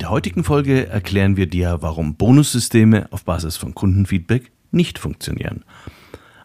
[0.00, 5.62] In der heutigen Folge erklären wir dir, warum Bonussysteme auf Basis von Kundenfeedback nicht funktionieren.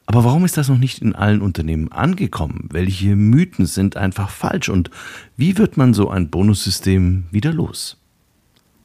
[0.05, 2.67] Aber warum ist das noch nicht in allen Unternehmen angekommen?
[2.69, 4.91] Welche Mythen sind einfach falsch und
[5.37, 7.95] wie wird man so ein Bonussystem wieder los?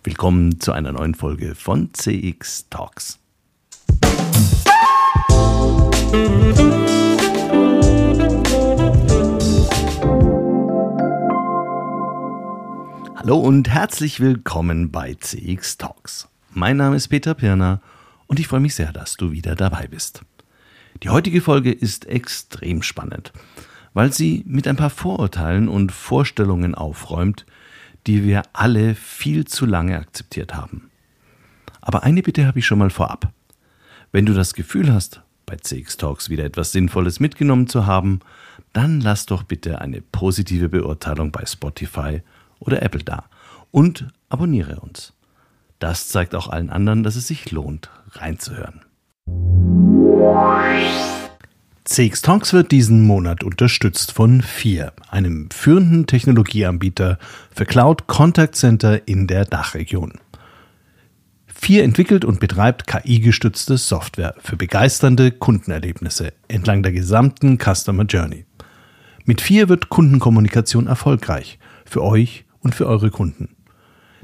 [0.04, 3.18] Willkommen zu einer neuen Folge von CX Talks.
[13.30, 16.28] Hallo und herzlich willkommen bei CX Talks.
[16.52, 17.80] Mein Name ist Peter Pirner
[18.26, 20.22] und ich freue mich sehr, dass du wieder dabei bist.
[21.04, 23.32] Die heutige Folge ist extrem spannend,
[23.94, 27.46] weil sie mit ein paar Vorurteilen und Vorstellungen aufräumt,
[28.08, 30.90] die wir alle viel zu lange akzeptiert haben.
[31.80, 33.32] Aber eine Bitte habe ich schon mal vorab.
[34.10, 38.22] Wenn du das Gefühl hast, bei CX Talks wieder etwas Sinnvolles mitgenommen zu haben,
[38.72, 42.22] dann lass doch bitte eine positive Beurteilung bei Spotify
[42.60, 43.24] oder Apple da
[43.70, 45.12] und abonniere uns.
[45.80, 48.82] Das zeigt auch allen anderen, dass es sich lohnt, reinzuhören.
[51.84, 57.18] CX Talks wird diesen Monat unterstützt von FIR, einem führenden Technologieanbieter
[57.52, 60.12] für Cloud Contact Center in der Dachregion.
[61.46, 68.44] FIR entwickelt und betreibt KI-gestützte Software für begeisternde Kundenerlebnisse entlang der gesamten Customer Journey.
[69.24, 73.56] Mit FIR wird Kundenkommunikation erfolgreich für euch und für eure Kunden.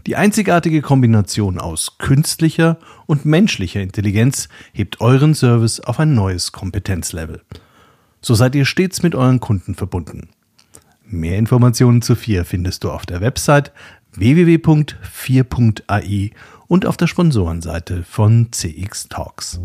[0.07, 7.43] Die einzigartige Kombination aus künstlicher und menschlicher Intelligenz hebt euren Service auf ein neues Kompetenzlevel.
[8.21, 10.29] So seid ihr stets mit euren Kunden verbunden.
[11.05, 13.73] Mehr Informationen zu 4 findest du auf der Website
[14.13, 16.31] www.4.ai
[16.69, 19.61] und auf der Sponsorenseite von CX Talks.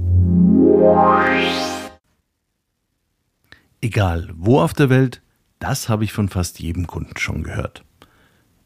[3.81, 5.21] Egal wo auf der Welt,
[5.59, 7.83] das habe ich von fast jedem Kunden schon gehört.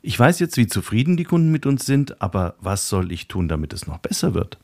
[0.08, 3.48] Ich weiß jetzt, wie zufrieden die Kunden mit uns sind, aber was soll ich tun,
[3.48, 4.60] damit es noch besser wird?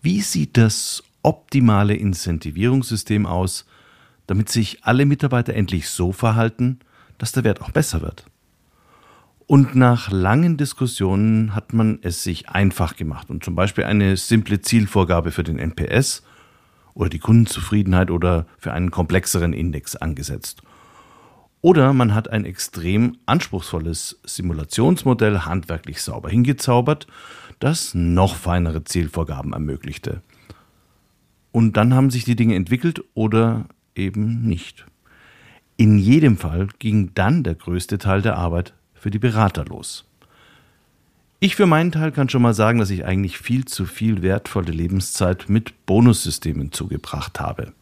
[0.00, 3.66] Wie sieht das optimale Incentivierungssystem aus,
[4.26, 6.78] damit sich alle Mitarbeiter endlich so verhalten,
[7.18, 8.24] dass der Wert auch besser wird?
[9.46, 14.62] Und nach langen Diskussionen hat man es sich einfach gemacht und zum Beispiel eine simple
[14.62, 16.22] Zielvorgabe für den NPS
[16.94, 20.62] oder die Kundenzufriedenheit oder für einen komplexeren Index angesetzt.
[21.62, 27.06] Oder man hat ein extrem anspruchsvolles Simulationsmodell handwerklich sauber hingezaubert,
[27.60, 30.22] das noch feinere Zielvorgaben ermöglichte.
[31.52, 34.86] Und dann haben sich die Dinge entwickelt oder eben nicht.
[35.76, 40.04] In jedem Fall ging dann der größte Teil der Arbeit für die Berater los.
[41.38, 44.72] Ich für meinen Teil kann schon mal sagen, dass ich eigentlich viel zu viel wertvolle
[44.72, 47.72] Lebenszeit mit Bonussystemen zugebracht habe.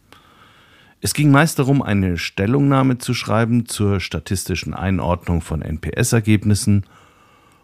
[1.02, 6.84] Es ging meist darum, eine Stellungnahme zu schreiben zur statistischen Einordnung von NPS-Ergebnissen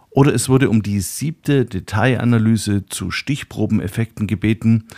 [0.08, 4.88] oder es wurde um die siebte Detailanalyse zu Stichprobeneffekten gebeten.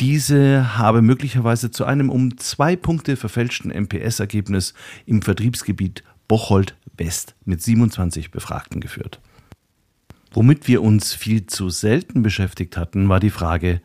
[0.00, 7.60] Diese habe möglicherweise zu einem um zwei Punkte verfälschten NPS-Ergebnis im Vertriebsgebiet Bocholt West mit
[7.60, 9.20] 27 Befragten geführt.
[10.30, 13.80] Womit wir uns viel zu selten beschäftigt hatten, war die Frage,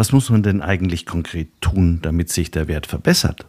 [0.00, 3.44] was muss man denn eigentlich konkret tun, damit sich der Wert verbessert?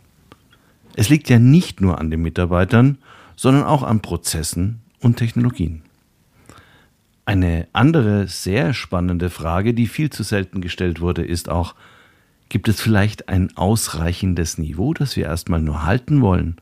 [0.98, 2.98] Es liegt ja nicht nur an den Mitarbeitern,
[3.38, 5.82] sondern auch an Prozessen und Technologien.
[7.24, 11.74] Eine andere sehr spannende Frage, die viel zu selten gestellt wurde, ist auch,
[12.50, 16.58] gibt es vielleicht ein ausreichendes Niveau, das wir erstmal nur halten wollen?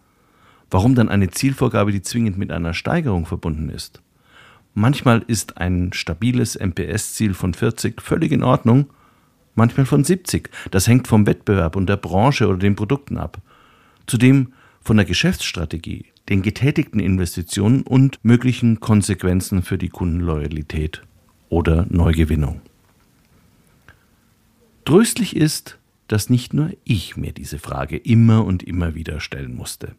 [0.70, 4.04] Warum dann eine Zielvorgabe, die zwingend mit einer Steigerung verbunden ist?
[4.76, 8.92] Manchmal ist ein stabiles MPS-Ziel von 40 völlig in Ordnung
[9.60, 10.50] manchmal von 70.
[10.72, 13.40] Das hängt vom Wettbewerb und der Branche oder den Produkten ab.
[14.08, 21.04] Zudem von der Geschäftsstrategie, den getätigten Investitionen und möglichen Konsequenzen für die Kundenloyalität
[21.50, 22.62] oder Neugewinnung.
[24.86, 25.78] Tröstlich ist,
[26.10, 29.96] dass nicht nur ich mir diese Frage immer und immer wieder stellen musste.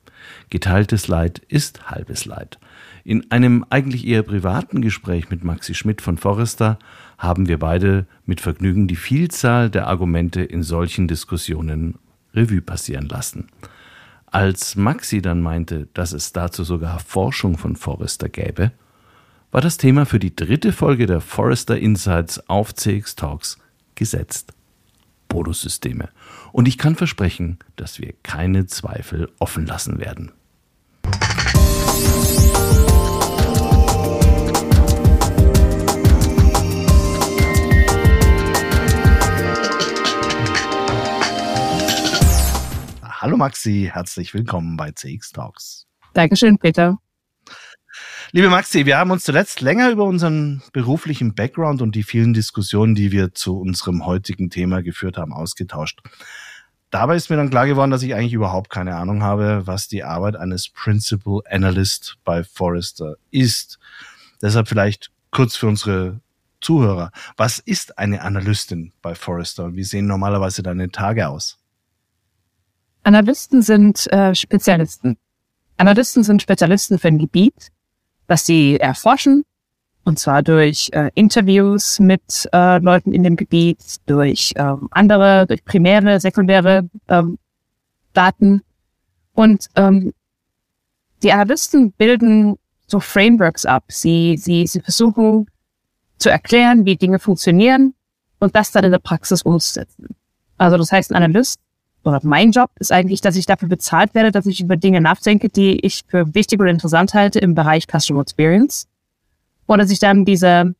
[0.50, 2.58] Geteiltes Leid ist halbes Leid.
[3.04, 6.78] In einem eigentlich eher privaten Gespräch mit Maxi Schmidt von Forrester
[7.16, 11.94] haben wir beide mit Vergnügen die Vielzahl der Argumente in solchen Diskussionen
[12.34, 13.46] Revue passieren lassen.
[14.26, 18.72] Als Maxi dann meinte, dass es dazu sogar Forschung von Forrester gäbe,
[19.52, 23.58] war das Thema für die dritte Folge der Forrester Insights auf CX Talks
[23.94, 24.54] gesetzt.
[25.30, 26.10] Bonussysteme.
[26.52, 30.32] Und ich kann versprechen, dass wir keine Zweifel offen lassen werden.
[43.02, 45.86] Hallo Maxi, herzlich willkommen bei CX Talks.
[46.14, 46.98] Dankeschön, Peter.
[48.32, 52.94] Liebe Maxi, wir haben uns zuletzt länger über unseren beruflichen Background und die vielen Diskussionen,
[52.94, 56.00] die wir zu unserem heutigen Thema geführt haben, ausgetauscht.
[56.90, 60.04] Dabei ist mir dann klar geworden, dass ich eigentlich überhaupt keine Ahnung habe, was die
[60.04, 63.80] Arbeit eines Principal Analyst bei Forrester ist.
[64.40, 66.20] Deshalb vielleicht kurz für unsere
[66.60, 67.10] Zuhörer.
[67.36, 71.58] Was ist eine Analystin bei Forrester und wie sehen normalerweise deine Tage aus?
[73.02, 75.16] Analysten sind äh, Spezialisten.
[75.78, 77.72] Analysten sind Spezialisten für ein Gebiet,
[78.30, 79.44] das sie erforschen,
[80.04, 85.64] und zwar durch äh, Interviews mit äh, Leuten in dem Gebiet, durch ähm, andere, durch
[85.64, 87.38] primäre, sekundäre ähm,
[88.12, 88.62] Daten.
[89.32, 90.12] Und ähm,
[91.24, 92.56] die Analysten bilden
[92.86, 93.82] so Frameworks ab.
[93.88, 95.46] Sie, sie, sie versuchen
[96.18, 97.94] zu erklären, wie Dinge funktionieren
[98.38, 100.06] und das dann in der Praxis umzusetzen.
[100.56, 101.58] Also das heißt, ein Analyst
[102.04, 105.48] oder mein Job ist eigentlich, dass ich dafür bezahlt werde, dass ich über Dinge nachdenke,
[105.48, 108.88] die ich für wichtig und interessant halte im Bereich Customer Experience.
[109.66, 110.74] Oder dass ich dann diese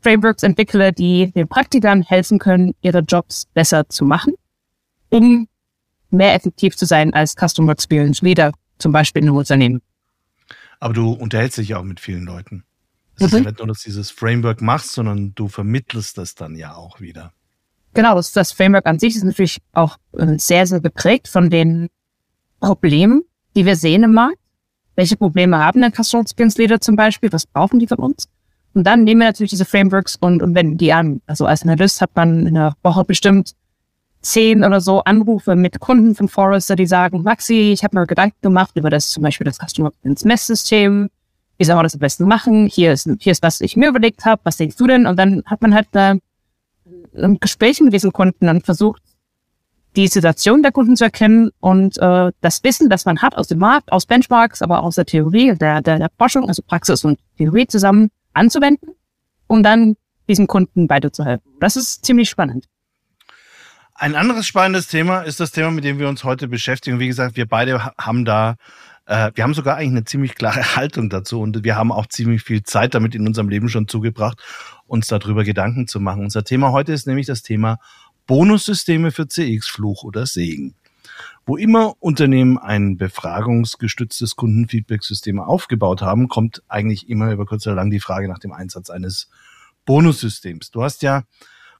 [0.00, 4.34] Frameworks entwickle, die den Praktikern helfen können, ihre Jobs besser zu machen,
[5.10, 5.48] um
[6.10, 9.82] mehr effektiv zu sein als Customer Experience Leader, zum Beispiel in einem Unternehmen.
[10.78, 12.64] Aber du unterhältst dich ja auch mit vielen Leuten.
[13.16, 13.26] Es mhm.
[13.26, 16.74] ist ja nicht nur, dass du dieses Framework machst, sondern du vermittelst das dann ja
[16.74, 17.32] auch wieder.
[17.94, 21.88] Genau, das, das Framework an sich ist natürlich auch äh, sehr, sehr geprägt von den
[22.60, 23.22] Problemen,
[23.56, 24.38] die wir sehen im Markt.
[24.96, 27.32] Welche Probleme haben denn Customer Experience Leader zum Beispiel?
[27.32, 28.28] Was brauchen die von uns?
[28.74, 31.20] Und dann nehmen wir natürlich diese Frameworks und, und wenden die an.
[31.26, 33.52] Also als Analyst hat man in der Woche bestimmt
[34.20, 38.38] zehn oder so Anrufe mit Kunden von Forrester, die sagen, Maxi, ich habe mir Gedanken
[38.42, 41.10] gemacht über das zum Beispiel das Customer Experience Messsystem.
[41.58, 42.66] Wie soll man das am besten machen?
[42.66, 44.40] Hier ist, hier ist was ich mir überlegt habe.
[44.44, 45.06] Was denkst du denn?
[45.06, 46.20] Und dann hat man halt eine
[47.40, 49.02] Gesprächen mit diesen Kunden und versucht,
[49.96, 53.58] die Situation der Kunden zu erkennen und äh, das Wissen, das man hat aus dem
[53.58, 57.66] Markt, aus Benchmarks, aber aus der Theorie, der, der, der Forschung, also Praxis und Theorie
[57.66, 58.90] zusammen anzuwenden,
[59.46, 59.96] um dann
[60.28, 61.52] diesen Kunden weiterzuhelfen.
[61.60, 62.66] Das ist ziemlich spannend.
[63.94, 66.98] Ein anderes spannendes Thema ist das Thema, mit dem wir uns heute beschäftigen.
[66.98, 68.56] Wie gesagt, wir beide haben da,
[69.06, 72.42] äh, wir haben sogar eigentlich eine ziemlich klare Haltung dazu und wir haben auch ziemlich
[72.42, 74.42] viel Zeit damit in unserem Leben schon zugebracht
[74.86, 76.22] uns darüber Gedanken zu machen.
[76.24, 77.78] Unser Thema heute ist nämlich das Thema
[78.26, 80.74] Bonussysteme für CX, Fluch oder Segen.
[81.46, 87.90] Wo immer Unternehmen ein befragungsgestütztes Kundenfeedback-System aufgebaut haben, kommt eigentlich immer über kurz oder lang
[87.90, 89.28] die Frage nach dem Einsatz eines
[89.84, 90.70] Bonussystems.
[90.70, 91.24] Du hast ja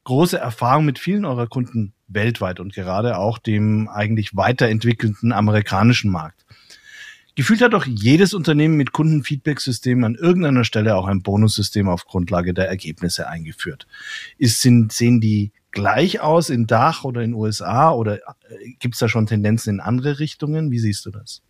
[0.05, 6.45] große Erfahrung mit vielen eurer Kunden weltweit und gerade auch dem eigentlich weiterentwickelten amerikanischen Markt.
[7.37, 12.55] Gefühlt hat doch jedes Unternehmen mit Kundenfeedback-System an irgendeiner Stelle auch ein Bonussystem auf Grundlage
[12.55, 13.89] der Ergebnisse eingeführt.
[14.39, 18.21] Ist, sind, sehen die gleich aus in Dach oder in USA oder äh,
[18.79, 20.71] gibt es da schon Tendenzen in andere Richtungen?
[20.71, 21.43] Wie siehst du das?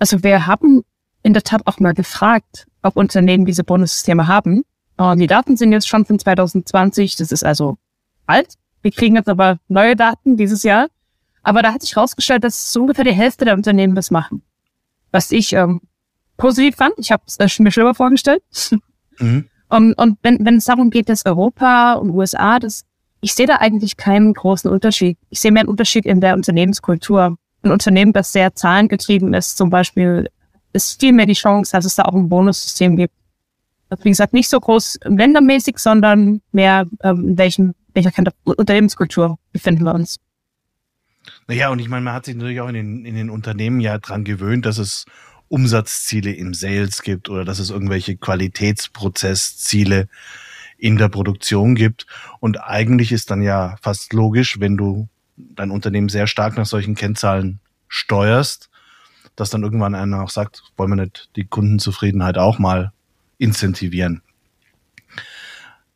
[0.00, 0.82] Also wir haben
[1.22, 4.62] in der Tat auch mal gefragt, ob Unternehmen diese Bonussysteme haben.
[5.16, 7.78] Die Daten sind jetzt schon von 2020, das ist also
[8.26, 8.54] alt.
[8.82, 10.88] Wir kriegen jetzt aber neue Daten dieses Jahr.
[11.42, 14.42] Aber da hat sich herausgestellt, dass so ungefähr die Hälfte der Unternehmen das machen
[15.12, 15.80] was ich ähm,
[16.36, 16.94] positiv fand.
[16.96, 18.42] Ich habe es äh, mir schlimmer vorgestellt.
[19.18, 19.48] Mhm.
[19.68, 22.84] um, und wenn, wenn es darum geht, dass Europa und USA, das,
[23.20, 25.18] ich sehe da eigentlich keinen großen Unterschied.
[25.28, 27.36] Ich sehe mehr einen Unterschied in der Unternehmenskultur.
[27.62, 30.28] Ein Unternehmen, das sehr zahlengetrieben ist, zum Beispiel,
[30.72, 33.14] ist viel mehr die Chance, dass es da auch ein Bonussystem gibt.
[33.90, 38.12] Also wie gesagt, nicht so groß ländermäßig, sondern mehr ähm, in welchem, welcher
[38.44, 40.18] Unternehmenskultur befinden wir uns.
[41.46, 43.98] Naja, und ich meine, man hat sich natürlich auch in den, in den Unternehmen ja
[43.98, 45.06] dran gewöhnt, dass es
[45.48, 50.08] Umsatzziele im Sales gibt oder dass es irgendwelche Qualitätsprozessziele
[50.78, 52.06] in der Produktion gibt.
[52.38, 56.94] Und eigentlich ist dann ja fast logisch, wenn du dein Unternehmen sehr stark nach solchen
[56.94, 58.70] Kennzahlen steuerst,
[59.36, 62.92] dass dann irgendwann einer auch sagt, wollen wir nicht die Kundenzufriedenheit auch mal
[63.38, 64.22] incentivieren.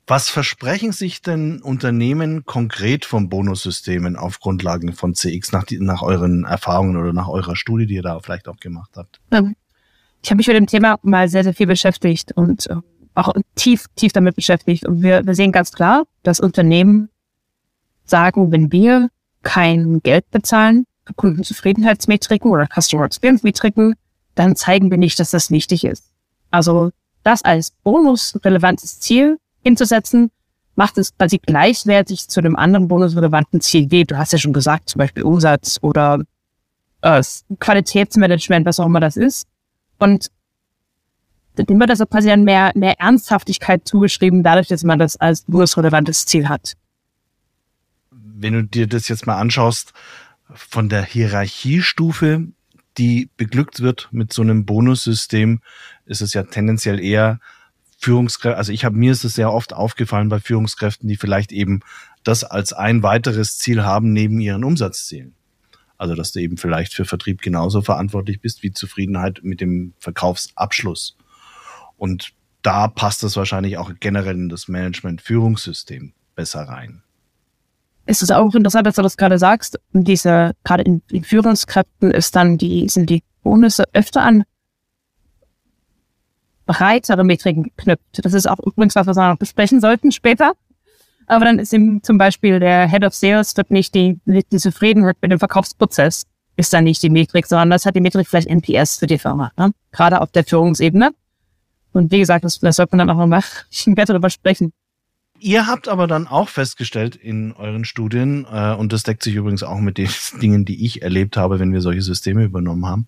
[0.06, 6.02] Was versprechen sich denn Unternehmen konkret von Bonussystemen auf Grundlagen von CX nach, die, nach
[6.02, 9.20] euren Erfahrungen oder nach eurer Studie, die ihr da vielleicht auch gemacht habt?
[9.30, 9.56] Ähm,
[10.22, 12.76] ich habe mich mit dem Thema mal sehr, sehr viel beschäftigt und äh,
[13.14, 14.84] auch tief, tief damit beschäftigt.
[14.84, 17.08] Und wir, wir sehen ganz klar, dass Unternehmen
[18.04, 19.08] sagen, wenn wir
[19.42, 23.94] kein Geld bezahlen für Kundenzufriedenheitsmetriken oder Customer Experience Metriken,
[24.34, 26.04] dann zeigen wir nicht, dass das wichtig ist.
[26.50, 26.90] Also
[27.22, 30.30] das als bonusrelevantes Ziel hinzusetzen,
[30.76, 34.88] macht es quasi gleichwertig zu einem anderen bonusrelevanten Ziel wie, du hast ja schon gesagt,
[34.88, 36.20] zum Beispiel Umsatz oder
[37.02, 37.22] äh,
[37.58, 39.46] Qualitätsmanagement, was auch immer das ist.
[39.98, 40.30] Und
[41.56, 46.26] dem wird also quasi dann mehr, mehr Ernsthaftigkeit zugeschrieben, dadurch, dass man das als bonusrelevantes
[46.26, 46.74] Ziel hat.
[48.10, 49.92] Wenn du dir das jetzt mal anschaust,
[50.52, 52.48] von der Hierarchiestufe
[52.98, 55.60] die beglückt wird mit so einem Bonussystem,
[56.06, 57.40] ist es ja tendenziell eher
[58.04, 61.80] Führungskräfte, also ich habe mir ist es sehr oft aufgefallen bei Führungskräften, die vielleicht eben
[62.22, 65.34] das als ein weiteres Ziel haben neben ihren Umsatzzielen.
[65.96, 71.16] Also dass du eben vielleicht für Vertrieb genauso verantwortlich bist wie Zufriedenheit mit dem Verkaufsabschluss.
[71.96, 77.02] Und da passt es wahrscheinlich auch generell in das Management-Führungssystem besser rein.
[78.04, 79.78] Es ist auch interessant, dass du das gerade sagst.
[79.94, 84.44] Diese, gerade in, in Führungskräften ist dann die, sind die Bonusse öfter an
[86.66, 88.04] breitere Metriken geknüpft.
[88.22, 90.52] Das ist auch übrigens was, was wir noch besprechen sollten später.
[91.26, 95.16] Aber dann ist eben zum Beispiel der Head of Sales wird nicht die, die Zufriedenheit
[95.22, 98.98] mit dem Verkaufsprozess ist dann nicht die Metrik, sondern das hat die Metrik vielleicht NPS
[98.98, 99.72] für die Firma, ne?
[99.92, 101.10] gerade auf der Führungsebene.
[101.92, 103.42] Und wie gesagt, das, das sollte man dann auch noch
[103.94, 104.72] besser darüber sprechen.
[105.40, 109.62] Ihr habt aber dann auch festgestellt in euren Studien, äh, und das deckt sich übrigens
[109.62, 110.08] auch mit den
[110.40, 113.06] Dingen, die ich erlebt habe, wenn wir solche Systeme übernommen haben,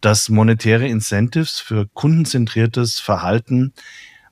[0.00, 3.72] dass monetäre Incentives für kundenzentriertes Verhalten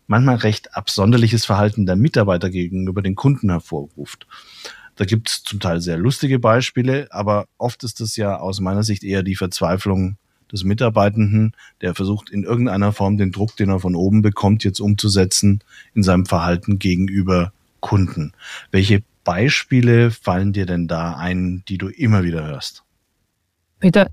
[0.07, 4.27] manchmal recht absonderliches Verhalten der Mitarbeiter gegenüber den Kunden hervorruft.
[4.97, 8.83] Da gibt es zum Teil sehr lustige Beispiele, aber oft ist es ja aus meiner
[8.83, 10.17] Sicht eher die Verzweiflung
[10.51, 14.81] des Mitarbeitenden, der versucht in irgendeiner Form den Druck, den er von oben bekommt, jetzt
[14.81, 15.63] umzusetzen
[15.95, 18.33] in seinem Verhalten gegenüber Kunden.
[18.71, 22.83] Welche Beispiele fallen dir denn da ein, die du immer wieder hörst?
[23.79, 24.11] Peter,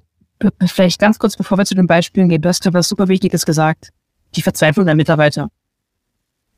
[0.65, 3.89] vielleicht ganz kurz, bevor wir zu den Beispielen gehen, du hast was super Wichtiges gesagt.
[4.35, 5.49] Die Verzweiflung der Mitarbeiter.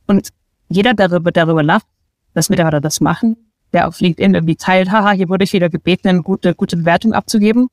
[0.07, 0.29] Und
[0.69, 1.85] jeder, der darüber, darüber lacht,
[2.33, 3.37] dass Mitarbeiter das machen,
[3.73, 7.13] der auf LinkedIn irgendwie teilt, haha, hier wurde ich wieder gebeten, eine gute, gute Bewertung
[7.13, 7.67] abzugeben.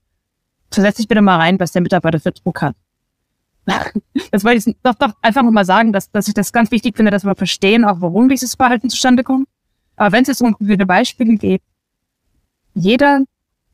[0.71, 2.77] Versetz dich bitte mal rein, was der Mitarbeiter für Druck hat.
[4.31, 7.13] Das wollte ich doch, doch einfach nochmal sagen, dass, dass ich das ganz wichtig finde,
[7.13, 9.47] dass wir verstehen, auch warum dieses Verhalten zustande kommt.
[9.97, 11.63] Aber wenn es jetzt um konkrete Beispiele geht,
[12.75, 13.21] jeder,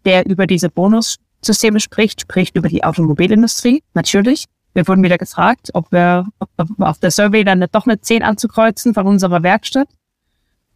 [0.05, 4.47] der über diese Bonus Systeme spricht, spricht über die Automobilindustrie, natürlich.
[4.73, 8.95] Wir wurden wieder gefragt, ob wir ob, auf der Survey dann doch eine 10 anzukreuzen
[8.95, 9.89] von unserer Werkstatt.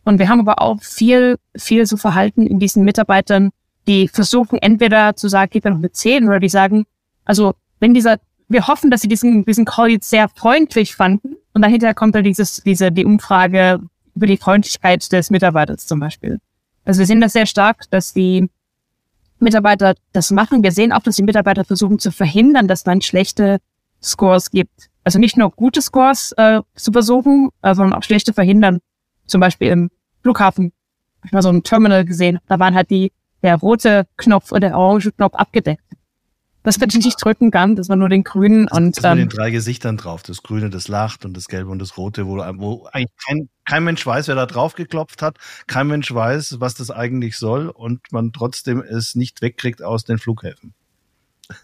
[0.05, 3.51] Und wir haben aber auch viel, viel so Verhalten in diesen Mitarbeitern,
[3.87, 6.85] die versuchen entweder zu sagen, gib mir noch eine 10 oder die sagen,
[7.25, 8.19] also wenn dieser,
[8.49, 12.25] wir hoffen, dass sie diesen, diesen Call jetzt sehr freundlich fanden und dahinter kommt dann
[12.25, 13.81] dieses, diese, die Umfrage
[14.15, 16.41] über die Freundlichkeit des Mitarbeiters zum Beispiel.
[16.85, 18.49] Also wir sehen das sehr stark, dass die
[19.39, 20.63] Mitarbeiter das machen.
[20.63, 23.59] Wir sehen auch, dass die Mitarbeiter versuchen zu verhindern, dass man schlechte
[24.03, 24.91] Scores gibt.
[25.03, 28.81] Also nicht nur gute Scores äh, zu versuchen, äh, sondern auch schlechte verhindern.
[29.27, 29.91] Zum Beispiel im
[30.23, 30.73] Flughafen.
[31.25, 32.39] Ich habe mal so ein Terminal gesehen.
[32.49, 33.13] Da waren halt die,
[33.43, 35.85] der rote Knopf und der orange Knopf abgedeckt
[36.65, 39.51] das ich nicht drücken kann, das war nur den grünen und das ähm, den drei
[39.51, 43.13] Gesichtern drauf, das grüne, das lacht und das gelbe und das rote, wo, wo eigentlich
[43.27, 47.37] kein, kein Mensch weiß, wer da drauf geklopft hat, kein Mensch weiß, was das eigentlich
[47.37, 50.73] soll und man trotzdem es nicht wegkriegt aus den Flughäfen.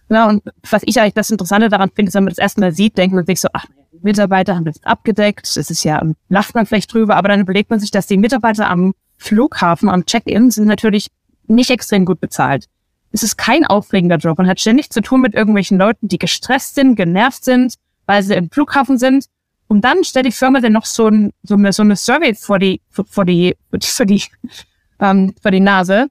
[0.09, 2.99] Genau, und was ich eigentlich das Interessante daran finde, ist, wenn man das erstmal sieht,
[2.99, 3.64] denkt man sich so, ach,
[4.02, 7.80] Mitarbeiter haben das abgedeckt, es ist ja, lacht man vielleicht drüber, aber dann überlegt man
[7.80, 11.09] sich, dass die Mitarbeiter am Flughafen, am Check-in sind natürlich
[11.47, 12.66] nicht extrem gut bezahlt
[13.12, 14.38] es ist kein aufregender Job.
[14.38, 17.75] Man hat ständig zu tun mit irgendwelchen Leuten, die gestresst sind, genervt sind,
[18.07, 19.26] weil sie im Flughafen sind.
[19.67, 22.59] Und dann stellt die Firma dann noch so, ein, so, eine, so eine Survey vor
[22.59, 24.23] die, vor die, vor die,
[25.00, 26.09] ähm, vor die Nase.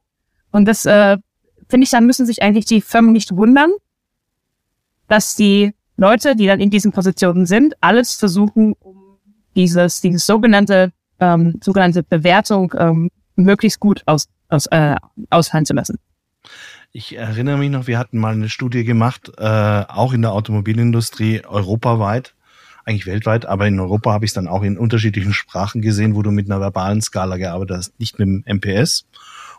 [0.52, 1.18] Und das äh,
[1.68, 3.72] finde ich, dann müssen sich eigentlich die Firmen nicht wundern,
[5.08, 9.18] dass die Leute, die dann in diesen Positionen sind, alles versuchen, um
[9.56, 14.96] dieses, dieses sogenannte, ähm, sogenannte Bewertung ähm, möglichst gut aus, aus, äh,
[15.30, 15.98] ausfallen zu lassen.
[16.92, 21.46] Ich erinnere mich noch, wir hatten mal eine Studie gemacht, äh, auch in der Automobilindustrie
[21.46, 22.34] europaweit,
[22.84, 26.24] eigentlich weltweit, aber in Europa habe ich es dann auch in unterschiedlichen Sprachen gesehen, wo
[26.24, 29.06] du mit einer verbalen Skala gearbeitet hast, nicht mit dem MPS.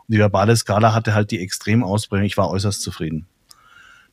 [0.09, 2.27] Und die verbale Skala hatte halt die Extremausprägung.
[2.27, 3.27] Ich war äußerst zufrieden.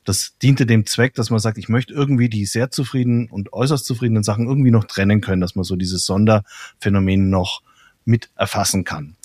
[0.04, 3.84] Das diente dem Zweck, dass man sagt, ich möchte irgendwie die sehr zufriedenen und äußerst
[3.84, 7.62] zufriedenen Sachen irgendwie noch trennen können, dass man so dieses Sonderphänomen noch
[8.04, 9.16] mit erfassen kann.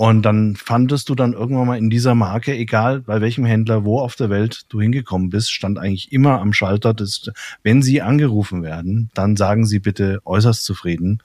[0.00, 4.00] Und dann fandest du dann irgendwann mal in dieser Marke, egal bei welchem Händler, wo
[4.00, 7.30] auf der Welt du hingekommen bist, stand eigentlich immer am Schalter, dass,
[7.62, 11.22] wenn sie angerufen werden, dann sagen sie bitte äußerst zufrieden.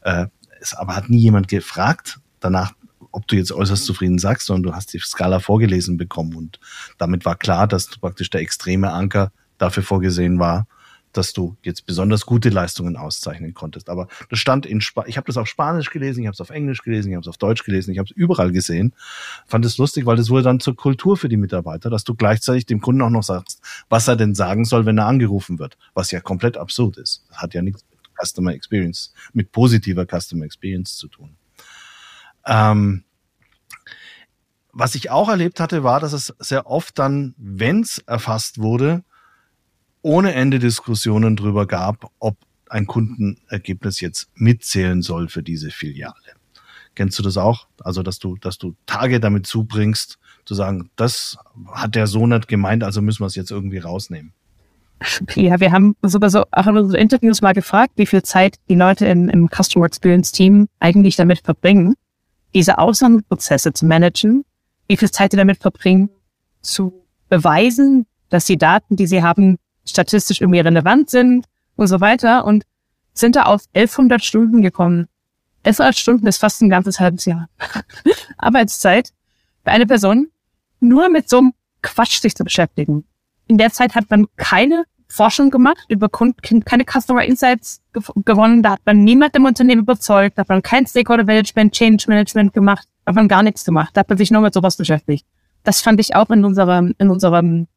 [0.00, 0.26] Äh,
[0.60, 2.72] es aber hat nie jemand gefragt danach,
[3.12, 6.58] ob du jetzt äußerst zufrieden sagst, sondern du hast die Skala vorgelesen bekommen und
[6.98, 10.66] damit war klar, dass praktisch der extreme Anker dafür vorgesehen war,
[11.16, 13.88] dass du jetzt besonders gute Leistungen auszeichnen konntest.
[13.88, 16.50] Aber das stand in Sp ich habe das auf Spanisch gelesen, ich habe es auf
[16.50, 18.94] Englisch gelesen, ich habe es auf Deutsch gelesen, ich habe es überall gesehen.
[19.46, 22.66] Fand es lustig, weil das wurde dann zur Kultur für die Mitarbeiter, dass du gleichzeitig
[22.66, 26.10] dem Kunden auch noch sagst, was er denn sagen soll, wenn er angerufen wird, was
[26.10, 27.24] ja komplett absurd ist.
[27.28, 31.36] Das hat ja nichts mit Customer Experience, mit positiver Customer Experience zu tun.
[32.46, 33.04] Ähm,
[34.78, 39.04] was ich auch erlebt hatte, war, dass es sehr oft dann, wenn es erfasst wurde,
[40.06, 42.36] ohne Ende Diskussionen darüber gab, ob
[42.70, 46.14] ein Kundenergebnis jetzt mitzählen soll für diese Filiale.
[46.94, 47.66] Kennst du das auch?
[47.82, 51.36] Also, dass du, dass du Tage damit zubringst, zu sagen, das
[51.72, 54.32] hat der so nicht gemeint, also müssen wir es jetzt irgendwie rausnehmen.
[55.34, 58.76] Ja, wir haben sogar so auch in unseren Interviews mal gefragt, wie viel Zeit die
[58.76, 61.94] Leute im, im Customer Experience Team eigentlich damit verbringen,
[62.54, 64.44] diese Ausnahmeprozesse zu managen,
[64.86, 66.10] wie viel Zeit die damit verbringen,
[66.62, 72.44] zu beweisen, dass die Daten, die sie haben, statistisch irgendwie relevant sind und so weiter
[72.44, 72.64] und
[73.12, 75.08] sind da auf 1100 Stunden gekommen.
[75.64, 77.48] 1100 Stunden ist fast ein ganzes halbes Jahr
[78.38, 79.12] Arbeitszeit
[79.64, 80.28] für eine Person,
[80.80, 81.52] nur mit so einem
[81.82, 83.04] Quatsch sich zu beschäftigen.
[83.46, 87.80] In der Zeit hat man keine Forschung gemacht über Kunden, keine Customer Insights
[88.24, 92.04] gewonnen, da hat man niemand im Unternehmen überzeugt, da hat man kein Stakeholder Management, Change
[92.08, 94.76] Management gemacht, da hat man gar nichts gemacht, da hat man sich nur mit sowas
[94.76, 95.24] beschäftigt.
[95.62, 97.68] Das fand ich auch in unserem, in unserem,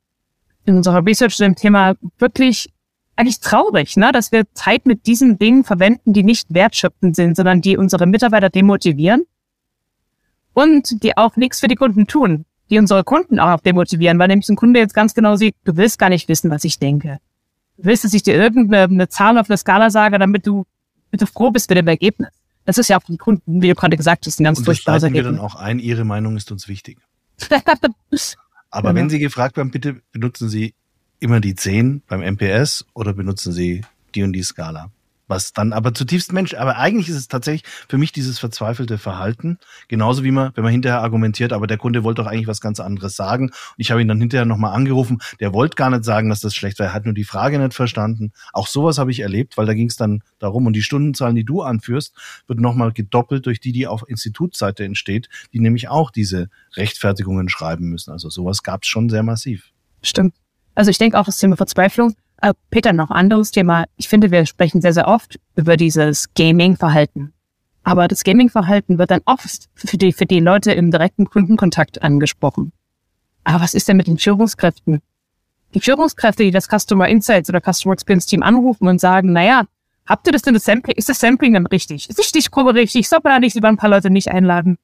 [0.69, 2.71] in unserer Research zu dem Thema wirklich
[3.15, 4.11] eigentlich traurig, ne?
[4.13, 8.49] dass wir Zeit mit diesen Dingen verwenden, die nicht wertschöpfend sind, sondern die unsere Mitarbeiter
[8.49, 9.25] demotivieren
[10.53, 14.49] und die auch nichts für die Kunden tun die unsere Kunden auch demotivieren, weil nämlich
[14.49, 17.19] ein Kunde jetzt ganz genau sieht, du willst gar nicht wissen, was ich denke.
[17.77, 20.65] Du willst, dass ich dir irgendeine Zahl auf der Skala sage, damit du,
[21.11, 22.29] bitte froh bist mit dem Ergebnis.
[22.65, 25.03] Das ist ja auch für die Kunden, wie du gerade gesagt hast, ein ganz durchschaubares
[25.03, 25.25] Ergebnis.
[25.25, 26.99] wir dann auch ein, Ihre Meinung ist uns wichtig.
[28.69, 29.01] Aber genau.
[29.01, 30.73] wenn Sie gefragt werden, bitte benutzen Sie
[31.19, 33.83] immer die 10 beim MPS oder benutzen Sie
[34.15, 34.91] die und die Skala
[35.29, 39.59] was dann aber zutiefst Mensch, aber eigentlich ist es tatsächlich für mich dieses verzweifelte Verhalten,
[39.87, 42.79] genauso wie man, wenn man hinterher argumentiert, aber der Kunde wollte doch eigentlich was ganz
[42.79, 46.29] anderes sagen und ich habe ihn dann hinterher nochmal angerufen, der wollte gar nicht sagen,
[46.29, 48.31] dass das schlecht war, er hat nur die Frage nicht verstanden.
[48.51, 51.45] Auch sowas habe ich erlebt, weil da ging es dann darum und die Stundenzahlen, die
[51.45, 52.15] du anführst,
[52.47, 57.85] wird nochmal gedoppelt durch die, die auf Institutsseite entsteht, die nämlich auch diese Rechtfertigungen schreiben
[57.89, 58.11] müssen.
[58.11, 59.71] Also sowas gab es schon sehr massiv.
[60.01, 60.33] Stimmt.
[60.75, 62.15] Also ich denke auch das Thema Verzweiflung
[62.69, 63.85] Peter, noch anderes Thema.
[63.97, 67.33] Ich finde, wir sprechen sehr, sehr oft über dieses Gaming-Verhalten.
[67.83, 72.71] Aber das Gaming-Verhalten wird dann oft für die, für die Leute im direkten Kundenkontakt angesprochen.
[73.43, 75.01] Aber was ist denn mit den Führungskräften?
[75.73, 79.65] Die Führungskräfte, die das Customer Insights oder Customer Experience Team anrufen und sagen, naja,
[80.05, 80.95] habt ihr das denn das Sampling?
[80.95, 82.09] Ist das Sampling dann richtig?
[82.09, 83.07] Ist die Stichprobe richtig?
[83.07, 84.77] Soll man da nicht über ein paar Leute nicht einladen?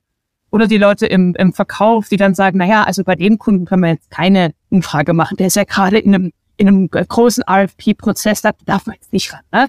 [0.51, 3.83] Oder die Leute im, im Verkauf, die dann sagen, naja, also bei dem Kunden können
[3.83, 5.37] wir jetzt keine Umfrage machen.
[5.37, 9.33] Der ist ja gerade in einem in einem großen RFP-Prozess, da darf man jetzt nicht
[9.33, 9.41] ran.
[9.51, 9.67] Ne?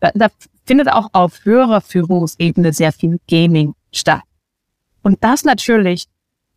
[0.00, 0.28] Da, da
[0.66, 4.22] findet auch auf höherer Führungsebene sehr viel Gaming statt.
[5.02, 6.06] Und das natürlich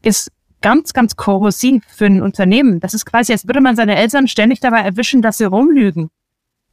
[0.04, 2.80] ist ganz, ganz korrosiv für ein Unternehmen.
[2.80, 6.10] Das ist quasi, als würde man seine Eltern ständig dabei erwischen, dass sie rumlügen.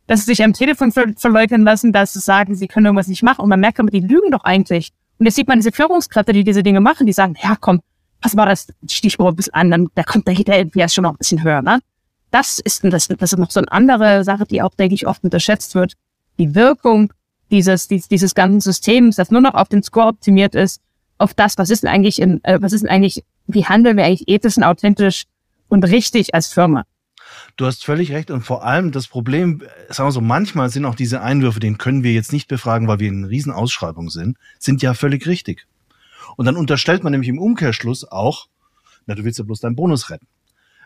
[0.06, 3.22] Dass sie sich am Telefon ver verleugnen lassen, dass sie sagen, sie können irgendwas nicht
[3.22, 3.42] machen.
[3.42, 4.92] Und man merkt aber, die lügen doch eigentlich.
[5.18, 7.80] Und jetzt sieht man diese Führungskräfte, die diese Dinge machen, die sagen, ja komm,
[8.22, 11.18] was war das Stichwort ein bisschen an, dann da kommt der Hinterher schon noch ein
[11.18, 11.80] bisschen höher, ne?
[12.30, 15.24] Das ist, das, das ist noch so eine andere Sache, die auch, denke ich, oft
[15.24, 15.94] unterschätzt wird.
[16.38, 17.12] Die Wirkung
[17.50, 20.80] dieses, dieses, dieses ganzen Systems, das nur noch auf den Score optimiert ist,
[21.16, 24.04] auf das, was ist denn eigentlich in, äh, was ist denn eigentlich, wie handeln wir
[24.04, 25.24] eigentlich ethisch und authentisch
[25.68, 26.84] und richtig als Firma?
[27.56, 30.94] Du hast völlig recht und vor allem das Problem, sagen wir so, manchmal sind auch
[30.94, 34.94] diese Einwürfe, den können wir jetzt nicht befragen, weil wir in Riesenausschreibung sind, sind ja
[34.94, 35.66] völlig richtig.
[36.36, 38.46] Und dann unterstellt man nämlich im Umkehrschluss auch,
[39.06, 40.26] na, du willst ja bloß deinen Bonus retten.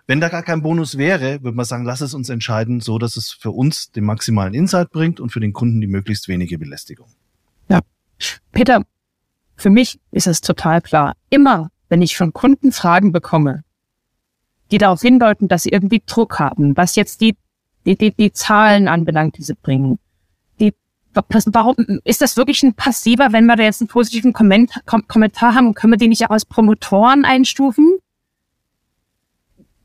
[0.06, 3.16] Wenn da gar kein Bonus wäre, würde man sagen, lass es uns entscheiden, so dass
[3.16, 7.08] es für uns den maximalen Insight bringt und für den Kunden die möglichst wenige Belästigung.
[7.68, 7.80] Ja.
[8.50, 8.82] Peter,
[9.56, 11.14] für mich ist es total klar.
[11.30, 13.62] Immer, wenn ich von Kunden Fragen bekomme,
[14.72, 17.36] die darauf hindeuten, dass sie irgendwie Druck haben, was jetzt die,
[17.86, 19.98] die, die, die Zahlen anbelangt, die sie bringen.
[20.58, 20.74] Die,
[21.14, 25.92] warum ist das wirklich ein passiver, wenn wir da jetzt einen positiven Kommentar haben, können
[25.92, 27.98] wir die nicht auch als Promotoren einstufen?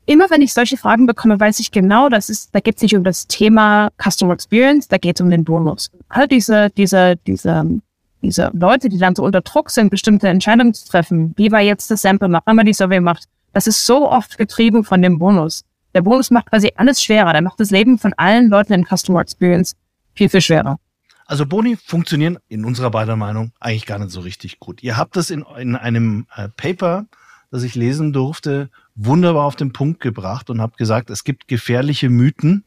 [0.08, 2.96] Immer wenn ich solche Fragen bekomme, weiß ich genau, das ist, da geht es nicht
[2.96, 5.90] um das Thema Customer Experience, da geht es um den Bonus.
[6.08, 7.80] All diese, diese, diese,
[8.22, 11.90] diese Leute, die dann so unter Druck sind, bestimmte Entscheidungen zu treffen, wie war jetzt
[11.90, 15.18] das Sample macht, wenn man die Survey macht, das ist so oft getrieben von dem
[15.18, 15.64] Bonus.
[15.94, 17.32] Der Bonus macht quasi alles schwerer.
[17.32, 19.74] Der macht das Leben von allen Leuten in Customer Experience
[20.14, 20.78] viel, viel schwerer.
[21.26, 24.82] Also Boni funktionieren in unserer beider Meinung eigentlich gar nicht so richtig gut.
[24.82, 27.06] Ihr habt das in, in einem äh, Paper,
[27.50, 32.10] das ich lesen durfte, wunderbar auf den Punkt gebracht und habe gesagt, es gibt gefährliche
[32.10, 32.64] Mythen,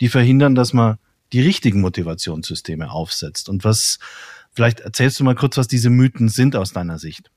[0.00, 0.96] die verhindern, dass man
[1.32, 3.48] die richtigen Motivationssysteme aufsetzt.
[3.48, 3.98] Und was,
[4.50, 7.30] vielleicht erzählst du mal kurz, was diese Mythen sind aus deiner Sicht.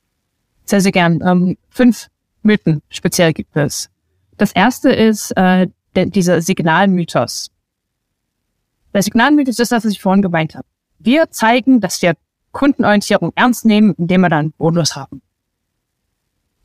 [0.63, 1.22] Sehr, sehr gern.
[1.26, 2.08] Ähm, fünf
[2.41, 3.89] Mythen speziell gibt es.
[4.38, 7.52] Das erste ist äh, der, dieser Signalmythos.
[8.94, 10.67] Der Signalmythos ist das, was ich vorhin gemeint habe.
[11.00, 12.15] Wir zeigen, dass wir
[12.52, 15.22] Kundenorientierung ernst nehmen, indem wir dann Bonus haben.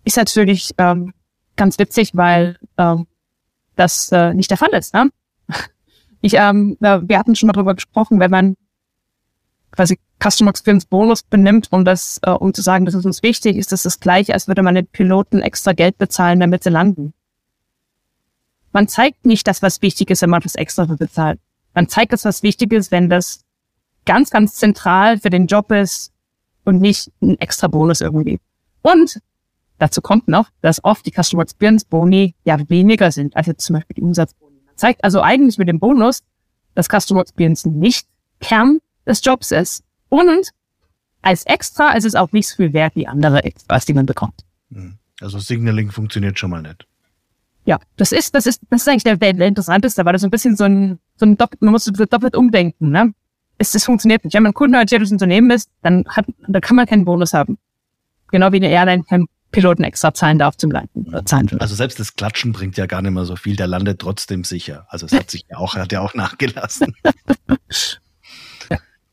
[0.05, 1.13] ist natürlich ähm,
[1.57, 3.07] ganz witzig, weil ähm,
[3.75, 4.95] das äh, nicht der Fall ist.
[4.95, 5.11] Ne?
[6.23, 8.57] Ich, ähm, wir hatten schon mal darüber gesprochen, wenn man
[9.71, 13.57] quasi Customer Experience Bonus benimmt, um das, äh, um zu sagen, das ist uns wichtig,
[13.57, 17.13] ist das das gleiche, als würde man den Piloten extra Geld bezahlen, damit sie landen.
[18.73, 21.39] Man zeigt nicht das, was wichtig ist, wenn man das extra bezahlt.
[21.75, 23.45] Man zeigt das, was wichtig ist, wenn das
[24.05, 26.13] ganz, ganz zentral für den Job ist
[26.65, 28.41] und nicht ein extra Bonus irgendwie.
[28.83, 29.21] Und
[29.79, 33.75] dazu kommt noch, dass oft die Customer Experience Boni ja weniger sind als jetzt zum
[33.75, 34.61] Beispiel die Umsatzboni.
[34.65, 36.23] Man zeigt also eigentlich mit dem Bonus,
[36.75, 38.07] dass Customer Experience nicht
[38.41, 39.83] Kern des Jobs ist.
[40.09, 40.51] Und
[41.23, 44.45] als extra ist es auch nicht so viel wert wie andere Extras, die man bekommt.
[44.73, 44.99] Hm.
[45.21, 46.87] Also Signaling funktioniert schon mal nicht.
[47.65, 50.31] Ja, das ist, das ist, das ist eigentlich der, der interessanteste, weil das so ein
[50.31, 53.13] bisschen so ein, so ein doppelt, man muss doppelt umdenken, ne?
[53.59, 54.35] Es, es funktioniert nicht.
[54.35, 57.59] Wenn man ein kundenorientiertes Unternehmen ist, dann hat, dann kann man keinen Bonus haben.
[58.29, 60.75] Genau wie eine Airline keinen Piloten extra zahlen darf zum.
[60.75, 60.87] Äh,
[61.25, 63.57] zahlen also selbst das Klatschen bringt ja gar nicht mehr so viel.
[63.57, 64.87] Der landet trotzdem sicher.
[64.89, 66.95] Also es hat sich ja auch, hat ja auch nachgelassen.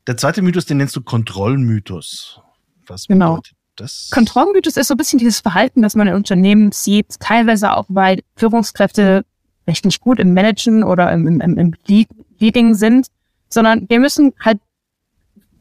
[0.06, 2.42] Der zweite Mythos, den nennst du Kontrollmythos.
[2.88, 3.36] Was genau.
[3.36, 4.10] bedeutet das?
[4.12, 8.22] Kontrollmythos ist so ein bisschen dieses Verhalten, das man in Unternehmen sieht, teilweise auch, weil
[8.36, 9.24] Führungskräfte
[9.66, 11.74] recht nicht gut im Managen oder im, im, im
[12.40, 13.08] Leading sind,
[13.48, 14.60] sondern wir müssen halt,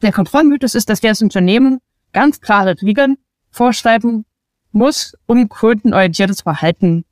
[0.01, 1.79] der Kontrollmythos ist, dass wir als Unternehmen
[2.11, 3.17] ganz klare Regeln
[3.49, 4.25] vorschreiben
[4.73, 7.05] muss, um kundenorientiertes Verhalten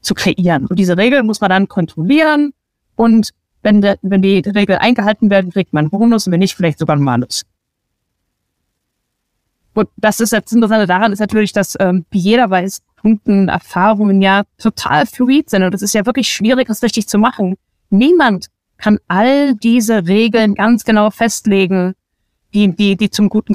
[0.00, 0.66] zu kreieren.
[0.66, 2.52] Und diese Regeln muss man dann kontrollieren
[2.94, 6.78] und wenn, de, wenn die Regeln eingehalten werden, kriegt man Bonus und wenn nicht, vielleicht
[6.78, 7.44] sogar einen Malus.
[9.74, 14.44] Und das ist jetzt Interessante daran ist natürlich, dass, ähm, wie jeder weiß, Kundenerfahrungen ja
[14.56, 15.64] total fluid sind.
[15.64, 17.56] Und es ist ja wirklich schwierig, das richtig zu machen.
[17.90, 18.46] Niemand
[18.78, 21.94] kann all diese Regeln ganz genau festlegen,
[22.54, 23.52] die, die, die zum guten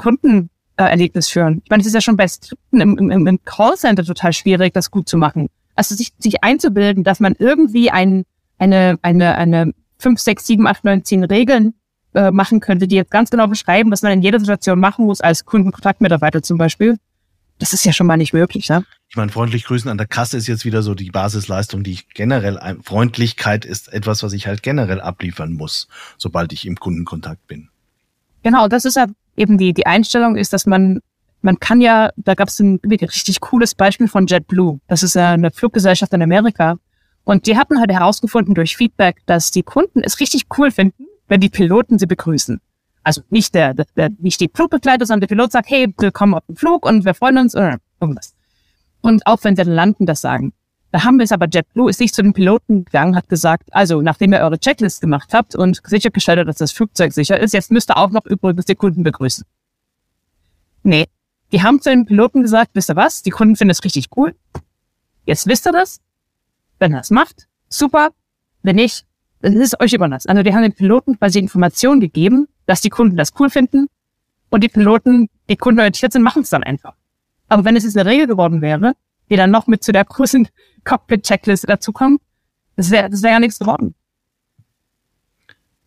[0.82, 1.62] Kundenerlebnis führen.
[1.63, 4.91] Ich meine, es ist ja schon bei Skripten im, im, im Callcenter total schwierig, das
[4.91, 5.48] gut zu machen.
[5.76, 8.24] Also sich, sich einzubilden, dass man irgendwie ein,
[8.58, 11.74] eine, eine, eine fünf, sechs, sieben, acht, neun, zehn Regeln
[12.13, 15.22] äh, machen könnte, die jetzt ganz genau beschreiben, was man in jeder Situation machen muss,
[15.22, 16.98] als Kundenkontaktmitarbeiter zum Beispiel.
[17.60, 18.84] Das ist ja schon mal nicht möglich, ne?
[19.10, 22.10] Ich meine, freundlich grüßen an der Kasse ist jetzt wieder so die Basisleistung, die ich
[22.10, 27.70] generell, Freundlichkeit ist etwas, was ich halt generell abliefern muss, sobald ich im Kundenkontakt bin.
[28.41, 29.06] Genau, das ist ja
[29.41, 30.99] eben die, die Einstellung ist, dass man,
[31.41, 34.80] man kann ja, da gab es ein richtig cooles Beispiel von JetBlue.
[34.88, 36.77] Das ist eine Fluggesellschaft in Amerika.
[37.23, 41.39] Und die hatten halt herausgefunden durch Feedback, dass die Kunden es richtig cool finden, wenn
[41.39, 42.60] die Piloten sie begrüßen.
[43.04, 46.45] Also nicht der, der, der nicht die Flugbegleiter, sondern der Pilot sagt, hey, willkommen auf
[46.45, 48.36] dem Flug und wir freuen uns oder irgendwas.
[49.01, 50.54] Und auch wenn sie dann landen, das sagen.
[50.91, 54.01] Da haben wir es aber JetBlue ist nicht zu den Piloten gegangen, hat gesagt, also
[54.01, 57.71] nachdem ihr eure Checklist gemacht habt und sichergestellt habt, dass das Flugzeug sicher ist, jetzt
[57.71, 59.45] müsst ihr auch noch übrigens die Kunden begrüßen.
[60.84, 61.08] Nee,
[61.54, 64.36] die haben zu den Piloten gesagt, wisst ihr was, die Kunden finden es richtig cool.
[65.25, 66.01] Jetzt wisst ihr das,
[66.80, 68.10] wenn er es macht, super.
[68.63, 69.06] Wenn nicht,
[69.41, 70.30] dann ist es euch überlassen.
[70.30, 73.88] Also die haben den Piloten quasi Informationen gegeben, dass die Kunden das cool finden
[74.49, 76.95] und die Piloten, die Kunden orientiert sind, machen es dann einfach.
[77.47, 78.93] Aber wenn es jetzt eine Regel geworden wäre,
[79.32, 80.48] die dann noch mit zu der großen
[80.84, 82.22] Cockpit-Checkliste dazukommt,
[82.76, 83.96] das wäre das wäre ja nichts geworden.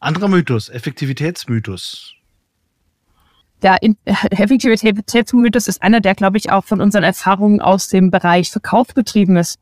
[0.01, 2.15] Anderer Mythos, Effektivitätsmythos.
[3.63, 8.89] Der Effektivitätsmythos ist einer, der, glaube ich, auch von unseren Erfahrungen aus dem Bereich Verkauf
[8.89, 9.61] betrieben ist